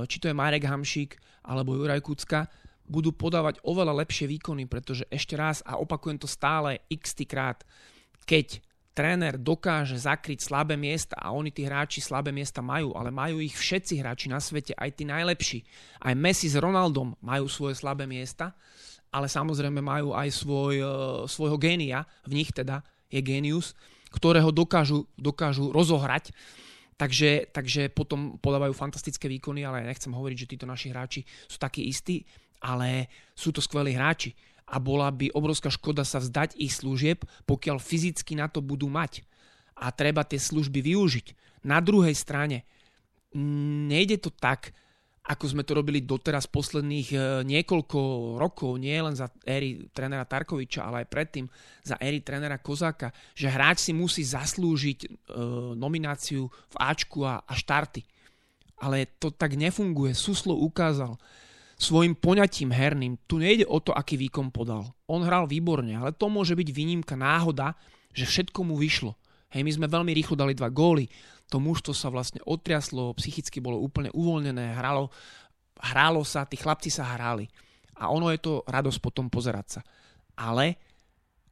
či 0.08 0.18
to 0.24 0.32
je 0.32 0.40
Marek 0.40 0.64
Hamšík 0.64 1.20
alebo 1.52 1.76
Juraj 1.76 2.00
Kucka, 2.00 2.48
budú 2.88 3.12
podávať 3.12 3.60
oveľa 3.68 4.06
lepšie 4.06 4.32
výkony, 4.32 4.64
pretože 4.72 5.04
ešte 5.12 5.36
raz, 5.36 5.60
a 5.68 5.76
opakujem 5.76 6.16
to 6.16 6.32
stále 6.32 6.80
x 6.88 7.18
krát, 7.28 7.66
keď 8.24 8.64
tréner 8.96 9.36
dokáže 9.36 10.00
zakryť 10.00 10.40
slabé 10.40 10.80
miesta 10.80 11.20
a 11.20 11.36
oni 11.36 11.52
tí 11.52 11.68
hráči 11.68 12.00
slabé 12.00 12.32
miesta 12.32 12.64
majú, 12.64 12.96
ale 12.96 13.12
majú 13.12 13.44
ich 13.44 13.52
všetci 13.52 14.00
hráči 14.00 14.32
na 14.32 14.40
svete, 14.40 14.72
aj 14.72 14.90
tí 14.96 15.04
najlepší. 15.04 15.60
Aj 16.00 16.16
Messi 16.16 16.48
s 16.48 16.56
Ronaldom 16.56 17.12
majú 17.20 17.52
svoje 17.52 17.76
slabé 17.76 18.08
miesta, 18.08 18.56
ale 19.12 19.28
samozrejme 19.28 19.84
majú 19.84 20.16
aj 20.16 20.32
svoj, 20.32 20.76
uh, 20.80 20.90
svojho 21.28 21.60
génia, 21.60 22.08
v 22.24 22.40
nich 22.40 22.56
teda 22.56 22.80
je 23.12 23.20
génius, 23.20 23.76
ktorého 24.16 24.56
dokážu, 24.56 25.04
dokážu 25.20 25.76
rozohrať. 25.76 26.32
Takže, 26.96 27.52
takže 27.52 27.92
potom 27.92 28.40
podávajú 28.40 28.72
fantastické 28.72 29.28
výkony, 29.28 29.68
ale 29.68 29.84
nechcem 29.84 30.16
hovoriť, 30.16 30.38
že 30.40 30.52
títo 30.56 30.64
naši 30.64 30.96
hráči 30.96 31.22
sú 31.52 31.60
takí 31.60 31.84
istí, 31.92 32.24
ale 32.64 33.12
sú 33.36 33.52
to 33.52 33.60
skvelí 33.60 33.92
hráči 33.92 34.32
a 34.66 34.82
bola 34.82 35.14
by 35.14 35.30
obrovská 35.38 35.70
škoda 35.70 36.02
sa 36.02 36.18
vzdať 36.18 36.58
ich 36.58 36.74
služieb, 36.74 37.22
pokiaľ 37.46 37.78
fyzicky 37.78 38.34
na 38.34 38.50
to 38.50 38.66
budú 38.66 38.90
mať. 38.90 39.22
A 39.78 39.94
treba 39.94 40.26
tie 40.26 40.42
služby 40.42 40.82
využiť. 40.82 41.28
Na 41.66 41.78
druhej 41.82 42.18
strane, 42.18 42.66
nejde 43.86 44.18
to 44.18 44.34
tak, 44.34 44.74
ako 45.26 45.46
sme 45.50 45.66
to 45.66 45.74
robili 45.74 46.06
doteraz 46.06 46.46
posledných 46.46 47.10
e, 47.10 47.18
niekoľko 47.50 48.00
rokov, 48.38 48.78
nie 48.78 48.94
len 48.94 49.18
za 49.18 49.26
éry 49.42 49.90
trénera 49.90 50.22
Tarkoviča, 50.22 50.86
ale 50.86 51.02
aj 51.02 51.10
predtým 51.10 51.46
za 51.82 51.98
éry 51.98 52.22
trénera 52.22 52.62
Kozáka, 52.62 53.10
že 53.34 53.50
hráč 53.50 53.90
si 53.90 53.92
musí 53.98 54.22
zaslúžiť 54.22 55.00
e, 55.02 55.08
nomináciu 55.74 56.46
v 56.46 56.76
Ačku 56.78 57.26
a, 57.26 57.42
a 57.42 57.54
štarty. 57.58 58.06
Ale 58.86 59.10
to 59.18 59.34
tak 59.34 59.58
nefunguje. 59.58 60.14
Suslo 60.14 60.54
ukázal, 60.62 61.18
svojim 61.76 62.16
poňatím 62.16 62.72
herným. 62.72 63.20
Tu 63.28 63.40
nejde 63.40 63.68
o 63.68 63.80
to, 63.84 63.92
aký 63.92 64.16
výkon 64.16 64.52
podal. 64.52 64.88
On 65.12 65.22
hral 65.22 65.48
výborne, 65.48 65.92
ale 65.92 66.16
to 66.16 66.32
môže 66.32 66.56
byť 66.56 66.70
výnimka, 66.72 67.20
náhoda, 67.20 67.76
že 68.16 68.24
všetko 68.24 68.64
mu 68.64 68.80
vyšlo. 68.80 69.16
Hej, 69.52 69.62
my 69.64 69.72
sme 69.72 69.88
veľmi 69.92 70.12
rýchlo 70.16 70.36
dali 70.40 70.56
dva 70.56 70.72
góly, 70.72 71.08
to 71.52 71.62
mužstvo 71.62 71.94
sa 71.94 72.10
vlastne 72.10 72.42
otriaslo, 72.44 73.14
psychicky 73.16 73.62
bolo 73.62 73.78
úplne 73.78 74.10
uvoľnené, 74.12 74.74
hralo, 74.76 75.14
hralo 75.78 76.26
sa, 76.26 76.48
tí 76.48 76.58
chlapci 76.58 76.90
sa 76.90 77.06
hrali. 77.16 77.46
A 77.96 78.12
ono 78.12 78.34
je 78.34 78.40
to 78.42 78.66
radosť 78.66 79.00
potom 79.00 79.30
pozerať 79.30 79.80
sa. 79.80 79.82
Ale 80.36 80.76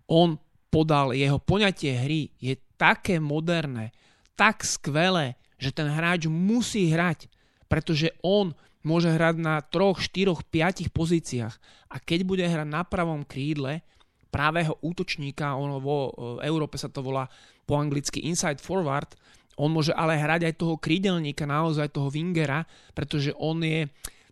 on 0.10 0.36
podal, 0.68 1.14
jeho 1.14 1.38
poňatie 1.40 1.94
hry 1.94 2.34
je 2.42 2.58
také 2.76 3.22
moderné, 3.22 3.94
tak 4.34 4.66
skvelé, 4.66 5.38
že 5.62 5.70
ten 5.72 5.88
hráč 5.88 6.26
musí 6.28 6.90
hrať, 6.90 7.30
pretože 7.70 8.12
on 8.26 8.52
môže 8.84 9.10
hrať 9.10 9.36
na 9.40 9.64
troch, 9.64 10.00
štyroch, 10.00 10.44
piatich 10.48 10.92
pozíciách. 10.92 11.56
A 11.90 11.96
keď 11.98 12.20
bude 12.28 12.46
hrať 12.46 12.68
na 12.68 12.84
pravom 12.84 13.24
krídle 13.24 13.82
pravého 14.30 14.76
útočníka, 14.84 15.56
ono 15.56 15.80
vo 15.80 15.98
Európe 16.44 16.76
sa 16.76 16.92
to 16.92 17.00
volá 17.00 17.32
po 17.64 17.80
anglicky 17.80 18.28
inside 18.28 18.60
forward, 18.60 19.16
on 19.58 19.70
môže 19.70 19.94
ale 19.94 20.18
hrať 20.18 20.50
aj 20.50 20.54
toho 20.58 20.76
krídelníka, 20.82 21.46
naozaj 21.46 21.94
toho 21.94 22.10
wingera, 22.10 22.66
pretože 22.98 23.32
on 23.38 23.62
je 23.62 23.86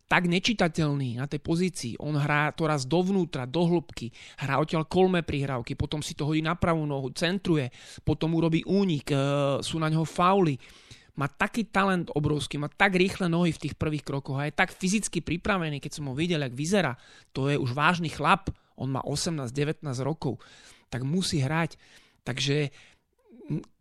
tak 0.10 0.28
nečitateľný 0.28 1.24
na 1.24 1.30
tej 1.30 1.40
pozícii. 1.40 1.94
On 2.04 2.12
hrá 2.12 2.52
to 2.52 2.68
raz 2.68 2.84
dovnútra, 2.84 3.48
do 3.48 3.64
hĺbky, 3.64 4.12
hrá 4.44 4.60
odtiaľ 4.60 4.84
kolme 4.84 5.24
prihrávky, 5.24 5.80
potom 5.80 6.04
si 6.04 6.18
to 6.18 6.28
hodí 6.28 6.44
na 6.44 6.58
pravú 6.60 6.84
nohu, 6.84 7.16
centruje, 7.16 7.72
potom 8.04 8.36
urobí 8.36 8.60
únik, 8.68 9.08
e, 9.08 9.16
sú 9.64 9.80
na 9.80 9.88
neho 9.88 10.04
fauly 10.04 10.60
má 11.16 11.28
taký 11.28 11.68
talent 11.68 12.08
obrovský, 12.16 12.58
má 12.58 12.72
tak 12.72 12.96
rýchle 12.96 13.28
nohy 13.28 13.52
v 13.52 13.68
tých 13.68 13.76
prvých 13.76 14.08
krokoch 14.08 14.40
a 14.40 14.48
je 14.48 14.56
tak 14.56 14.72
fyzicky 14.72 15.20
pripravený, 15.20 15.84
keď 15.84 15.92
som 16.00 16.08
ho 16.08 16.16
videl, 16.16 16.40
jak 16.44 16.56
vyzerá. 16.56 16.96
To 17.36 17.52
je 17.52 17.60
už 17.60 17.76
vážny 17.76 18.08
chlap, 18.08 18.52
on 18.80 18.90
má 18.90 19.04
18-19 19.04 19.84
rokov, 20.02 20.40
tak 20.88 21.04
musí 21.04 21.44
hrať. 21.44 21.76
Takže 22.24 22.72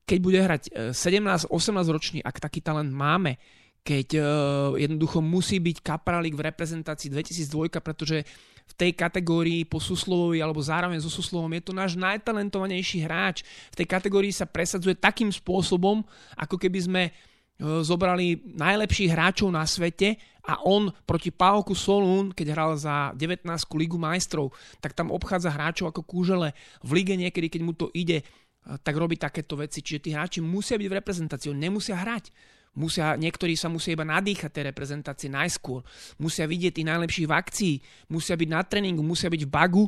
keď 0.05 0.19
bude 0.19 0.39
hrať 0.43 0.63
17-18 0.91 1.47
e, 1.47 1.91
ročný, 1.95 2.19
ak 2.19 2.43
taký 2.43 2.59
talent 2.59 2.91
máme, 2.91 3.39
keď 3.81 4.09
uh, 4.17 4.25
jednoducho 4.77 5.25
musí 5.25 5.57
byť 5.59 5.81
kapralík 5.81 6.37
v 6.37 6.47
reprezentácii 6.53 7.11
2002, 7.11 7.81
pretože 7.81 8.23
v 8.71 8.75
tej 8.79 8.95
kategórii 8.95 9.67
po 9.67 9.83
Suslovovi 9.83 10.39
alebo 10.39 10.63
zároveň 10.63 11.03
so 11.03 11.11
Suslovom 11.11 11.51
je 11.59 11.63
to 11.65 11.73
náš 11.75 11.99
najtalentovanejší 11.99 13.03
hráč. 13.03 13.43
V 13.75 13.83
tej 13.83 13.87
kategórii 13.91 14.31
sa 14.31 14.47
presadzuje 14.47 14.95
takým 14.95 15.35
spôsobom, 15.35 16.07
ako 16.39 16.55
keby 16.55 16.79
sme 16.79 17.03
E, 17.61 17.85
zobrali 17.85 18.41
najlepších 18.57 19.13
hráčov 19.13 19.53
na 19.53 19.69
svete 19.69 20.17
A 20.49 20.65
on 20.65 20.89
proti 21.05 21.29
Pálku 21.29 21.77
Solún, 21.77 22.33
keď 22.33 22.57
hral 22.57 22.73
za 22.81 23.13
19. 23.13 23.45
Ligu 23.77 24.01
majstrov, 24.01 24.57
tak 24.81 24.97
tam 24.97 25.13
obchádza 25.13 25.53
hráčov 25.53 25.93
ako 25.93 26.01
kúžele. 26.01 26.57
V 26.81 26.97
lige 26.97 27.13
niekedy, 27.13 27.53
keď 27.53 27.61
mu 27.61 27.77
to 27.77 27.93
ide, 27.93 28.25
tak 28.81 28.97
robí 28.97 29.21
takéto 29.21 29.61
veci. 29.61 29.85
Čiže 29.85 30.01
tí 30.01 30.11
hráči 30.17 30.41
musia 30.41 30.81
byť 30.81 30.89
v 30.89 30.97
reprezentácii, 30.97 31.53
nemusia 31.53 32.01
hrať. 32.01 32.33
Musia, 32.71 33.19
niektorí 33.19 33.59
sa 33.59 33.67
musia 33.67 33.99
iba 33.99 34.07
nadýchať 34.07 34.51
tej 34.55 34.65
reprezentácie 34.71 35.27
najskôr. 35.27 35.83
Musia 36.23 36.47
vidieť 36.47 36.79
tých 36.79 36.89
najlepších 36.89 37.27
v 37.27 37.35
akcii, 37.35 37.75
musia 38.15 38.39
byť 38.39 38.49
na 38.49 38.63
tréningu, 38.63 39.03
musia 39.03 39.27
byť 39.27 39.43
v 39.43 39.51
bagu 39.51 39.85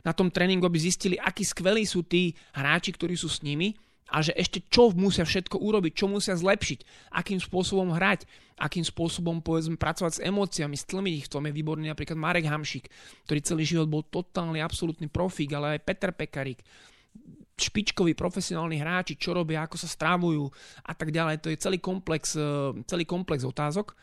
na 0.00 0.16
tom 0.16 0.32
tréningu, 0.32 0.64
aby 0.64 0.80
zistili, 0.80 1.20
akí 1.20 1.44
skvelí 1.44 1.84
sú 1.84 2.02
tí 2.08 2.32
hráči, 2.56 2.96
ktorí 2.96 3.14
sú 3.20 3.28
s 3.28 3.44
nimi 3.44 3.76
a 4.12 4.20
že 4.20 4.36
ešte 4.36 4.60
čo 4.68 4.92
musia 4.92 5.24
všetko 5.24 5.56
urobiť, 5.56 5.92
čo 5.96 6.06
musia 6.08 6.36
zlepšiť, 6.36 7.12
akým 7.16 7.40
spôsobom 7.40 7.96
hrať, 7.96 8.28
akým 8.60 8.84
spôsobom 8.84 9.40
povedzme 9.40 9.80
pracovať 9.80 10.12
s 10.20 10.22
emóciami, 10.24 10.76
stlmiť 10.76 11.12
ich. 11.16 11.26
V 11.28 11.32
tom 11.32 11.48
je 11.48 11.56
výborný 11.56 11.88
napríklad 11.88 12.20
Marek 12.20 12.48
Hamšik, 12.48 12.92
ktorý 13.24 13.40
celý 13.40 13.64
život 13.64 13.88
bol 13.88 14.04
totálny, 14.04 14.60
absolútny 14.60 15.08
profík, 15.08 15.56
ale 15.56 15.80
aj 15.80 15.84
Peter 15.88 16.12
Pekarik, 16.12 16.60
špičkoví 17.56 18.16
profesionálni 18.16 18.80
hráči, 18.80 19.20
čo 19.20 19.36
robia, 19.36 19.64
ako 19.64 19.76
sa 19.76 19.88
strávujú 19.88 20.48
a 20.86 20.92
tak 20.96 21.12
ďalej. 21.12 21.40
To 21.44 21.48
je 21.52 21.60
celý 21.60 21.78
komplex, 21.78 22.34
e, 22.34 22.72
celý 22.88 23.04
komplex 23.04 23.44
otázok 23.44 23.94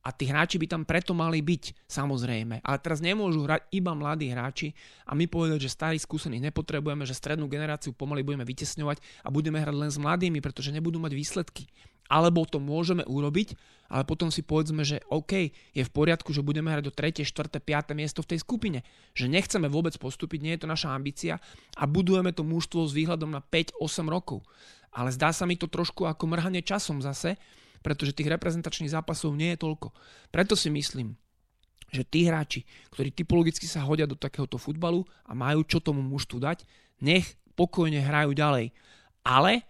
a 0.00 0.08
tí 0.16 0.24
hráči 0.24 0.56
by 0.56 0.66
tam 0.68 0.82
preto 0.88 1.12
mali 1.12 1.44
byť, 1.44 1.84
samozrejme. 1.84 2.64
Ale 2.64 2.78
teraz 2.80 3.04
nemôžu 3.04 3.44
hrať 3.44 3.68
iba 3.76 3.92
mladí 3.92 4.32
hráči 4.32 4.72
a 5.04 5.12
my 5.12 5.28
povedať, 5.28 5.68
že 5.68 5.76
starých 5.76 6.04
skúsených 6.08 6.48
nepotrebujeme, 6.52 7.04
že 7.04 7.12
strednú 7.12 7.52
generáciu 7.52 7.92
pomaly 7.92 8.24
budeme 8.24 8.48
vytesňovať 8.48 9.00
a 9.24 9.28
budeme 9.28 9.60
hrať 9.60 9.76
len 9.76 9.90
s 9.92 10.00
mladými, 10.00 10.40
pretože 10.40 10.72
nebudú 10.72 10.96
mať 10.96 11.12
výsledky 11.12 11.68
alebo 12.10 12.42
to 12.42 12.58
môžeme 12.58 13.06
urobiť, 13.06 13.54
ale 13.90 14.02
potom 14.02 14.34
si 14.34 14.42
povedzme, 14.42 14.82
že 14.82 15.02
OK, 15.10 15.54
je 15.54 15.82
v 15.86 15.94
poriadku, 15.94 16.34
že 16.34 16.42
budeme 16.42 16.70
hrať 16.70 16.90
do 16.90 16.92
3., 16.94 17.22
4., 17.22 17.62
5. 17.62 17.94
miesto 17.94 18.22
v 18.26 18.34
tej 18.34 18.38
skupine. 18.42 18.82
Že 19.14 19.30
nechceme 19.30 19.70
vôbec 19.70 19.94
postúpiť, 19.94 20.42
nie 20.42 20.54
je 20.58 20.62
to 20.66 20.68
naša 20.70 20.94
ambícia 20.94 21.38
a 21.78 21.86
budujeme 21.86 22.34
to 22.34 22.42
mužstvo 22.42 22.86
s 22.86 22.94
výhľadom 22.94 23.30
na 23.30 23.42
5-8 23.42 24.10
rokov. 24.10 24.42
Ale 24.90 25.14
zdá 25.14 25.30
sa 25.30 25.46
mi 25.46 25.54
to 25.54 25.70
trošku 25.70 26.06
ako 26.06 26.26
mrhanie 26.26 26.66
časom 26.66 26.98
zase, 26.98 27.38
pretože 27.82 28.14
tých 28.14 28.30
reprezentačných 28.30 28.90
zápasov 28.90 29.34
nie 29.38 29.54
je 29.54 29.62
toľko. 29.62 29.94
Preto 30.34 30.58
si 30.58 30.68
myslím, 30.70 31.14
že 31.90 32.06
tí 32.06 32.26
hráči, 32.26 32.66
ktorí 32.94 33.10
typologicky 33.10 33.66
sa 33.66 33.82
hodia 33.82 34.06
do 34.06 34.14
takéhoto 34.14 34.58
futbalu 34.58 35.02
a 35.26 35.34
majú 35.34 35.66
čo 35.66 35.82
tomu 35.82 36.02
mužstvu 36.02 36.38
dať, 36.38 36.62
nech 37.02 37.38
pokojne 37.58 37.98
hrajú 38.02 38.34
ďalej. 38.34 38.70
Ale 39.26 39.66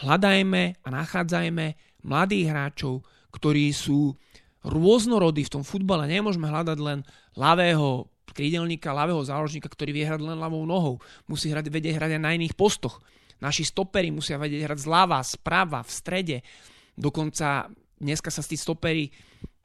hľadajme 0.00 0.80
a 0.80 0.88
nachádzajme 0.88 1.66
mladých 2.04 2.46
hráčov, 2.48 3.04
ktorí 3.30 3.70
sú 3.70 4.16
rôznorodí 4.64 5.44
v 5.46 5.52
tom 5.60 5.64
futbale. 5.64 6.08
Nemôžeme 6.08 6.48
hľadať 6.48 6.78
len 6.80 7.00
ľavého 7.36 8.08
krídelníka, 8.30 8.94
ľavého 8.94 9.20
záložníka, 9.24 9.68
ktorý 9.68 9.90
vie 9.90 10.04
hrať 10.06 10.20
len 10.22 10.38
ľavou 10.38 10.62
nohou. 10.64 11.02
Musí 11.26 11.50
hrať, 11.50 11.68
vedieť 11.68 11.98
hrať 11.98 12.10
aj 12.16 12.22
na 12.22 12.32
iných 12.36 12.54
postoch. 12.54 13.02
Naši 13.40 13.64
stopery 13.64 14.12
musia 14.12 14.36
vedieť 14.36 14.68
hrať 14.68 14.78
zľava, 14.84 15.18
sprava, 15.24 15.80
v 15.80 15.90
strede. 15.90 16.36
Dokonca 16.92 17.72
dneska 17.96 18.28
sa 18.28 18.44
tí 18.44 18.56
stopery 18.56 19.08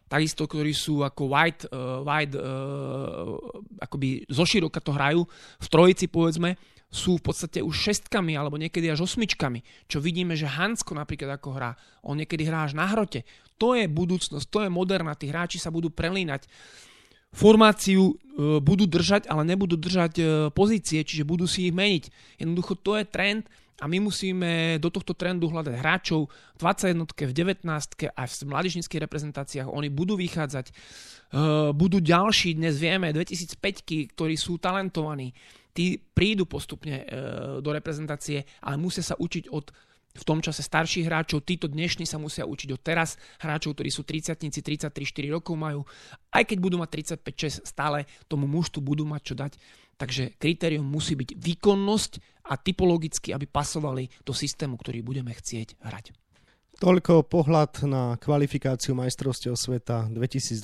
takisto, 0.08 0.48
ktorí 0.48 0.72
sú 0.72 1.02
ako 1.02 1.28
wide, 1.28 1.66
uh, 1.70 2.00
wide 2.06 2.38
uh, 2.38 3.36
akoby 3.82 4.24
zoširoka 4.30 4.80
to 4.80 4.94
hrajú, 4.94 5.22
v 5.60 5.68
trojici 5.68 6.06
povedzme, 6.08 6.56
sú 6.92 7.20
v 7.20 7.26
podstate 7.28 7.60
už 7.60 7.76
šestkami 7.76 8.38
alebo 8.40 8.56
niekedy 8.56 8.88
až 8.88 9.04
osmičkami. 9.04 9.62
Čo 9.92 10.00
vidíme, 10.00 10.40
že 10.40 10.48
Hansko 10.48 10.96
napríklad 10.96 11.36
ako 11.36 11.50
hrá, 11.58 11.72
on 12.06 12.16
niekedy 12.22 12.48
hrá 12.48 12.64
až 12.64 12.78
na 12.78 12.88
hrote. 12.88 13.28
To 13.60 13.76
je 13.76 13.88
budúcnosť, 13.88 14.46
to 14.48 14.60
je 14.64 14.70
moderná, 14.72 15.16
tí 15.16 15.28
hráči 15.32 15.60
sa 15.60 15.72
budú 15.72 15.92
prelínať. 15.92 16.48
Formáciu 17.36 18.16
e, 18.16 18.64
budú 18.64 18.88
držať, 18.88 19.28
ale 19.28 19.44
nebudú 19.44 19.76
držať 19.76 20.14
e, 20.16 20.24
pozície, 20.56 21.04
čiže 21.04 21.28
budú 21.28 21.44
si 21.44 21.68
ich 21.68 21.76
meniť. 21.76 22.04
Jednoducho 22.40 22.80
to 22.80 22.96
je 22.96 23.04
trend 23.04 23.44
a 23.84 23.92
my 23.92 24.00
musíme 24.00 24.80
do 24.80 24.88
tohto 24.88 25.12
trendu 25.12 25.52
hľadať 25.52 25.76
hráčov 25.76 26.32
v 26.32 26.60
21, 26.64 27.12
v 27.12 27.34
19 27.36 27.68
a 28.08 28.24
v 28.24 28.34
mládežnických 28.48 29.04
reprezentáciách. 29.04 29.68
Oni 29.68 29.92
budú 29.92 30.16
vychádzať, 30.16 30.72
e, 30.72 30.74
budú 31.76 32.00
ďalší, 32.00 32.56
dnes 32.56 32.80
vieme, 32.80 33.12
2005 33.12 34.16
ktorí 34.16 34.40
sú 34.40 34.56
talentovaní 34.56 35.36
tí 35.76 36.00
prídu 36.00 36.48
postupne 36.48 37.04
e, 37.04 37.06
do 37.60 37.70
reprezentácie, 37.76 38.48
ale 38.64 38.80
musia 38.80 39.04
sa 39.04 39.20
učiť 39.20 39.52
od 39.52 39.76
v 40.16 40.24
tom 40.24 40.40
čase 40.40 40.64
starších 40.64 41.12
hráčov, 41.12 41.44
títo 41.44 41.68
dnešní 41.68 42.08
sa 42.08 42.16
musia 42.16 42.48
učiť 42.48 42.72
od 42.72 42.80
teraz, 42.80 43.20
hráčov, 43.44 43.76
ktorí 43.76 43.92
sú 43.92 44.08
30 44.08 44.40
33, 44.48 44.88
4 44.88 45.36
rokov 45.36 45.60
majú, 45.60 45.84
aj 46.32 46.48
keď 46.48 46.58
budú 46.64 46.80
mať 46.80 47.20
35, 47.20 47.68
6, 47.68 47.68
stále 47.68 48.08
tomu 48.32 48.48
mužtu 48.48 48.80
budú 48.80 49.04
mať 49.04 49.22
čo 49.28 49.36
dať. 49.36 49.54
Takže 50.00 50.40
kritérium 50.40 50.88
musí 50.88 51.20
byť 51.20 51.36
výkonnosť 51.36 52.12
a 52.48 52.56
typologicky, 52.56 53.36
aby 53.36 53.44
pasovali 53.48 54.08
do 54.24 54.32
systému, 54.32 54.80
ktorý 54.80 55.04
budeme 55.04 55.36
chcieť 55.36 55.84
hrať. 55.84 56.16
Toľko 56.76 57.24
pohľad 57.24 57.88
na 57.88 58.20
kvalifikáciu 58.20 59.00
majstrovstiev 59.00 59.56
sveta 59.56 60.12
2022 60.12 60.60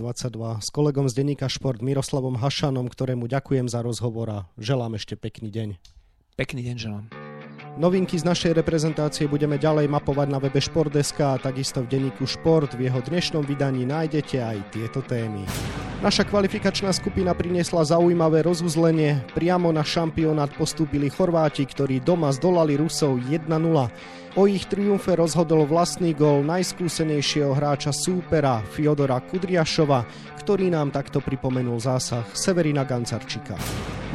s 0.60 0.67
kolegom 0.67 1.08
z 1.08 1.15
denníka 1.15 1.47
Šport 1.47 1.80
Miroslavom 1.80 2.36
Hašanom, 2.36 2.91
ktorému 2.91 3.32
ďakujem 3.32 3.71
za 3.71 3.80
rozhovor 3.80 4.28
a 4.28 4.39
želám 4.60 5.00
ešte 5.00 5.15
pekný 5.15 5.47
deň. 5.47 5.80
Pekný 6.36 6.67
deň 6.67 6.76
želám. 6.76 7.06
Novinky 7.80 8.19
z 8.19 8.28
našej 8.28 8.60
reprezentácie 8.60 9.32
budeme 9.32 9.56
ďalej 9.56 9.88
mapovať 9.88 10.28
na 10.28 10.43
webe 10.43 10.60
Šport.sk 10.60 11.15
a 11.24 11.39
takisto 11.39 11.80
v 11.80 11.88
denníku 11.88 12.28
Šport. 12.28 12.76
V 12.76 12.91
jeho 12.91 13.00
dnešnom 13.00 13.47
vydaní 13.47 13.88
nájdete 13.88 14.36
aj 14.43 14.58
tieto 14.76 15.00
témy. 15.08 15.47
Naša 16.04 16.28
kvalifikačná 16.28 16.91
skupina 16.91 17.32
priniesla 17.32 17.88
zaujímavé 17.88 18.43
rozuzlenie. 18.43 19.24
Priamo 19.32 19.71
na 19.71 19.88
šampionát 19.88 20.52
postúpili 20.60 21.08
Chorváti, 21.08 21.63
ktorí 21.63 22.04
doma 22.04 22.36
zdolali 22.36 22.76
Rusov 22.76 23.24
1-0. 23.24 23.47
O 24.32 24.48
ich 24.48 24.63
triumfe 24.63 25.12
rozhodol 25.12 25.67
vlastný 25.67 26.15
gól 26.15 26.39
najskúsenejšieho 26.48 27.52
hráča 27.52 27.91
súpera 27.91 28.63
Fiodora 28.63 29.20
Kudriašova, 29.20 30.08
ktorý 30.39 30.72
nám 30.72 30.96
takto 30.96 31.20
pripomenul 31.20 31.76
zásah 31.84 32.24
Severina 32.32 32.88
Gancarčika. 32.88 33.60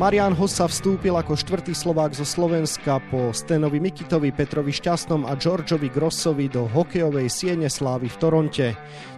Marian 0.00 0.32
Hossa 0.32 0.64
vstúpil 0.64 1.12
ako 1.12 1.36
štvrtý 1.36 1.76
Slovák 1.76 2.16
zo 2.16 2.24
Slovenska 2.24 2.96
po 3.12 3.36
Stenovi 3.36 3.76
Mikitovi, 3.76 4.32
Petrovi 4.32 4.72
Šťastnom 4.72 5.28
a 5.28 5.36
Georgeovi 5.36 5.92
Grossovi 5.92 6.48
do 6.48 6.64
hokejovej 6.64 7.28
siene 7.28 7.68
slávy 7.68 8.08
v 8.08 8.16
Toronte. 8.16 8.66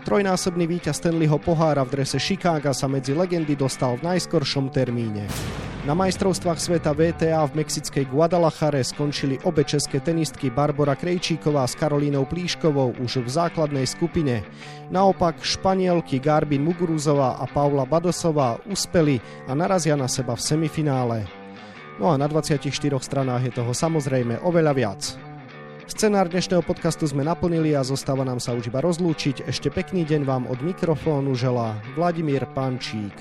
Trojnásobný 0.03 0.67
víťaz 0.67 0.99
Stanleyho 0.99 1.39
pohára 1.39 1.87
v 1.87 1.95
drese 1.95 2.19
Chicaga 2.19 2.75
sa 2.75 2.91
medzi 2.91 3.15
legendy 3.15 3.55
dostal 3.55 4.03
v 4.03 4.19
najskoršom 4.19 4.75
termíne. 4.75 5.31
Na 5.89 5.97
majstrovstvách 5.97 6.61
sveta 6.61 6.93
VTA 6.93 7.49
v 7.49 7.65
mexickej 7.65 8.13
Guadalajare 8.13 8.85
skončili 8.85 9.41
obe 9.49 9.65
české 9.65 10.05
tenistky 10.05 10.53
Barbara 10.53 10.93
Krejčíková 10.93 11.65
s 11.65 11.73
Karolínou 11.81 12.29
Plíškovou 12.29 13.01
už 13.01 13.25
v 13.25 13.29
základnej 13.33 13.89
skupine. 13.89 14.45
Naopak 14.93 15.41
Španielky 15.41 16.21
Garbin 16.21 16.61
Muguruzová 16.61 17.41
a 17.41 17.49
Paula 17.49 17.89
Badosová 17.89 18.61
uspeli 18.69 19.17
a 19.49 19.57
narazia 19.57 19.97
na 19.97 20.13
seba 20.13 20.37
v 20.37 20.45
semifinále. 20.45 21.25
No 21.97 22.13
a 22.13 22.21
na 22.21 22.29
24 22.29 22.69
stranách 23.01 23.49
je 23.49 23.53
toho 23.57 23.73
samozrejme 23.73 24.45
oveľa 24.45 24.73
viac. 24.77 25.01
Scenár 25.89 26.29
dnešného 26.29 26.69
podcastu 26.69 27.09
sme 27.09 27.25
naplnili 27.25 27.73
a 27.73 27.81
zostáva 27.81 28.29
nám 28.29 28.45
sa 28.45 28.53
už 28.53 28.69
iba 28.69 28.85
rozlúčiť. 28.85 29.49
Ešte 29.49 29.73
pekný 29.73 30.05
deň 30.05 30.29
vám 30.29 30.53
od 30.53 30.61
mikrofónu 30.61 31.33
želá 31.33 31.81
Vladimír 31.97 32.45
Pančík. 32.53 33.17